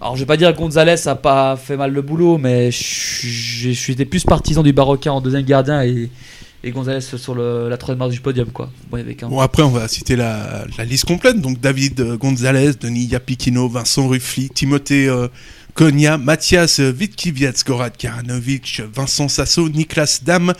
[0.00, 3.70] Alors je vais pas dire que Gonzalez a pas fait mal le boulot, mais je
[3.70, 8.12] suis plus partisan du Baroka en deuxième gardien et Gonzalez sur le, la troisième marche
[8.12, 8.70] du podium quoi.
[8.90, 11.40] Bon, après, on va citer la, liste complète.
[11.40, 15.28] Donc, David euh, Gonzalez, Denis Yapikino, Vincent Ruffly, Timothée euh,
[15.74, 20.52] Konya, Mathias Vitkiviec, Gorat Karanovic, Vincent Sasso, Niklas Dam,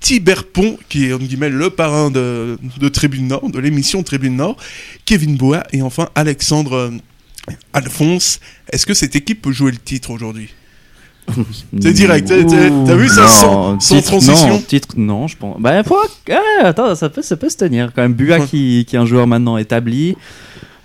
[0.00, 4.56] Tiber Pont, qui est, le parrain de, de Tribune Nord, de l'émission Tribune Nord,
[5.06, 6.90] Kevin Boa, et enfin Alexandre euh,
[7.72, 8.40] Alphonse.
[8.72, 10.52] Est-ce que cette équipe peut jouer le titre aujourd'hui
[11.82, 15.60] C'est direct, t'as- vu ça sans- sans titre, transition Non, titre, non, je pense.
[15.60, 15.96] Bah, faut...
[16.30, 18.14] ah, attends, ça peut, ça peut se tenir quand même.
[18.14, 20.16] Bua qui, qui est un joueur maintenant établi.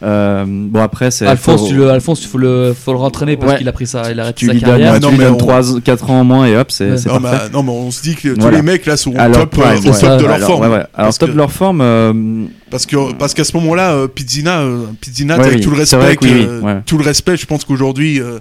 [0.03, 3.37] Euh, bon après c'est Alphonse, faut- tu le, Alphonse, il faut le, faut le rentraîner
[3.37, 3.57] parce Ouais.
[3.59, 4.93] qu'il a pris ça, il a arrêté tu sa lui donnes, carrière.
[4.93, 6.89] Ouais, non, tu lui mais donnes on- 3 4 ans en moins et hop c'est
[6.91, 6.97] Ouais.
[7.05, 7.37] Non, parfait.
[7.45, 8.57] mais, non, mais on se dit que tous Voilà.
[8.57, 9.99] les mecs là sont leur top, euh, prime, au ouais.
[9.99, 10.61] top de leur Alors, forme.
[10.63, 10.73] ouais, ouais.
[10.75, 14.07] Alors Parce top que- de leur forme euh, Parce que parce qu'à ce moment-là, euh,
[14.07, 16.81] Pizzina, euh, Pizzina, Ouais, avec oui, tout le respect, vrai que oui, oui, ouais.
[16.85, 18.39] tout le respect, je pense qu'aujourd'hui, euh,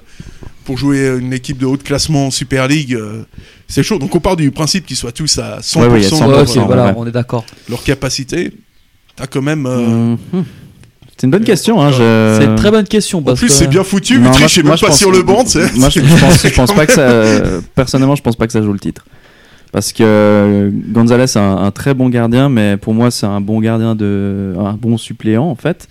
[0.65, 3.23] pour jouer une équipe de haut de classement en Super League, euh,
[3.69, 3.99] c'est chaud.
[3.99, 6.11] Donc on part du principe qu'ils soient tous à 100% Ouais, ouais, il y a
[6.11, 6.93] de 100%, Ouais, leur, ok, ouais, voilà, ouais.
[6.97, 7.45] on est d'accord.
[7.69, 8.53] leur capacité.
[9.17, 9.67] T'as quand même.
[9.67, 10.45] euh, mhm.
[11.21, 13.19] C'est une bonne question hein, je- C'est une très bonne question.
[13.19, 14.19] En Parce plus, que- c'est bien foutu.
[14.19, 15.45] Non, est moi, même pas pense- sur le banc.
[15.77, 17.09] Moi, je, je pense, je pense pas que ça.
[17.75, 19.05] Personnellement, je pense pas que ça joue le titre.
[19.73, 23.61] Parce que Gonzalez est un, un très bon gardien, mais pour moi, c'est un bon
[23.61, 25.87] gardien de, un bon suppléant en fait.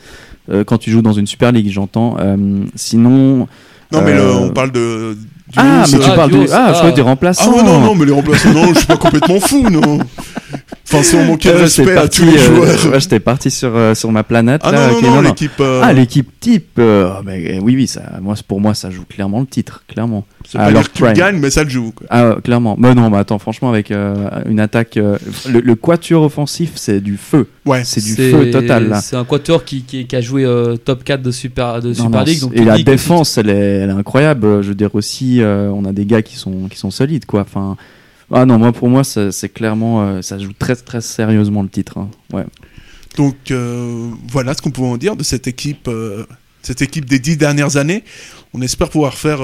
[0.52, 2.18] Euh, quand tu joues dans une Super League, j'entends.
[2.20, 2.36] Euh,
[2.76, 3.48] sinon.
[3.92, 5.14] Non, mais le- Euh, on parle de.
[5.16, 6.74] du Ah, mais tu euh, parles onze, Ah, je ah.
[6.74, 7.54] croyais des Ah remplaçants.
[7.56, 10.00] ouais, non, non, mais les remplaçants, non, je suis pas complètement fou, non.
[10.92, 12.94] Enfin, si on manquait de respect à parti, tous les euh, joueurs.
[12.94, 14.62] ouais, j'étais parti sur, euh, sur ma planète.
[14.64, 15.52] Ah là, non, non, non, l'équipe.
[15.60, 16.78] euh, Ah, l'équipe type.
[16.80, 20.26] euh, ah, mais, oui, oui, ça, moi, pour moi, ça joue clairement le titre, clairement.
[20.48, 21.92] c'est pas dire que tu gagnes, mais ça le joue.
[21.92, 22.08] quoi.
[22.10, 22.76] Ah, clairement.
[22.80, 24.16] Mais non, mais attends, franchement, avec euh,
[24.48, 24.98] une attaque.
[24.98, 25.18] euh,
[25.48, 27.48] le, le quatuor offensif, c'est du feu.
[27.66, 27.84] Ouais.
[27.84, 29.00] C'est du feu total, là.
[29.02, 31.94] C'est un quatuor qui, qui, qui a joué euh, top 4 de Super, de Non,
[31.94, 32.40] Super non, League.
[32.42, 34.64] Donc et la défense, elle est, elle est incroyable.
[34.64, 37.42] Je veux dire aussi, euh, on a des gars qui sont, qui sont solides, quoi.
[37.42, 37.78] Enfin,
[38.32, 41.98] ah non, moi pour moi, c'est clairement, euh, ça joue très très sérieusement le titre.
[41.98, 42.10] hein.
[42.34, 42.46] Ouais.
[43.18, 46.26] Donc euh, voilà ce qu'on pouvait en dire de cette équipe, euh,
[46.62, 48.04] cette équipe des dix dernières années.
[48.54, 49.42] On espère pouvoir faire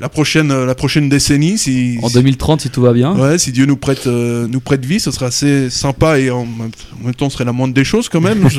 [0.00, 1.96] la prochaine, la prochaine décennie si.
[2.02, 3.16] En 2030, si tout va bien.
[3.16, 6.70] Ouais, si Dieu nous prête, nous prête vie, ce sera assez sympa et en même,
[7.00, 8.48] en même temps, ce serait la moindre des choses quand même.
[8.50, 8.58] Je-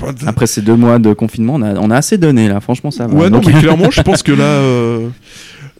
[0.00, 2.60] pas de- Après ces deux mois de confinement, on a, on a assez donné là.
[2.60, 3.14] Franchement, ça va.
[3.14, 4.60] Ouais, non, mais clairement, je pense que là,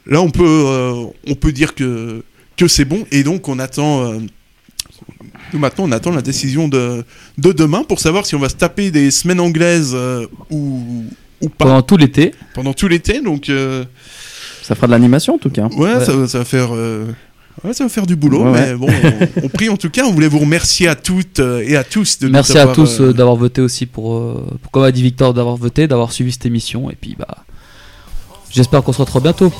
[0.07, 0.65] là, on peut,
[1.29, 2.25] on peut dire que
[2.59, 4.03] que c'est bon, et donc on attend.
[4.13, 4.19] euh,
[5.55, 7.05] nous maintenant, on attend la décision de
[7.39, 11.05] de demain pour savoir si on va se taper des semaines anglaises euh, ou
[11.41, 12.35] ou pas Pendant tout l'été.
[12.55, 13.21] pendant tout l'été.
[13.23, 13.85] Donc euh,
[14.63, 15.69] ça fera de l'animation en tout cas.
[15.69, 16.05] ouais, Ouais.
[16.05, 16.71] Ça, va- ça va faire.
[17.65, 20.05] Ouais, ça va faire du boulot, Ouais, mais bon, on, on prie en tout cas.
[20.05, 23.01] On voulait vous remercier à toutes et à tous de nous Merci à avoir, tous
[23.01, 26.13] euh, euh, d'avoir voté aussi pour, euh, pour, comme a dit Victor, d'avoir voté, d'avoir
[26.13, 26.89] suivi cette émission.
[26.89, 27.39] Et puis, bah,
[28.51, 29.53] j'espère qu'on se retrouve bientôt.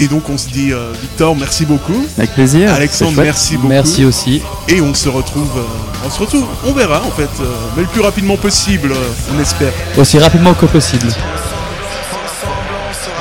[0.00, 2.04] Et donc, on se dit, euh, Victor, merci beaucoup.
[2.18, 2.72] Avec plaisir.
[2.72, 3.68] Alexandre, merci beaucoup.
[3.68, 4.42] Merci aussi.
[4.68, 7.44] Et on se retrouve, euh, on se retrouve, on verra en fait, euh,
[7.76, 8.92] mais le plus rapidement possible,
[9.34, 9.72] on espère.
[9.96, 11.08] Aussi rapidement que possible.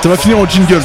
[0.02, 0.84] Ça va finir en jingle.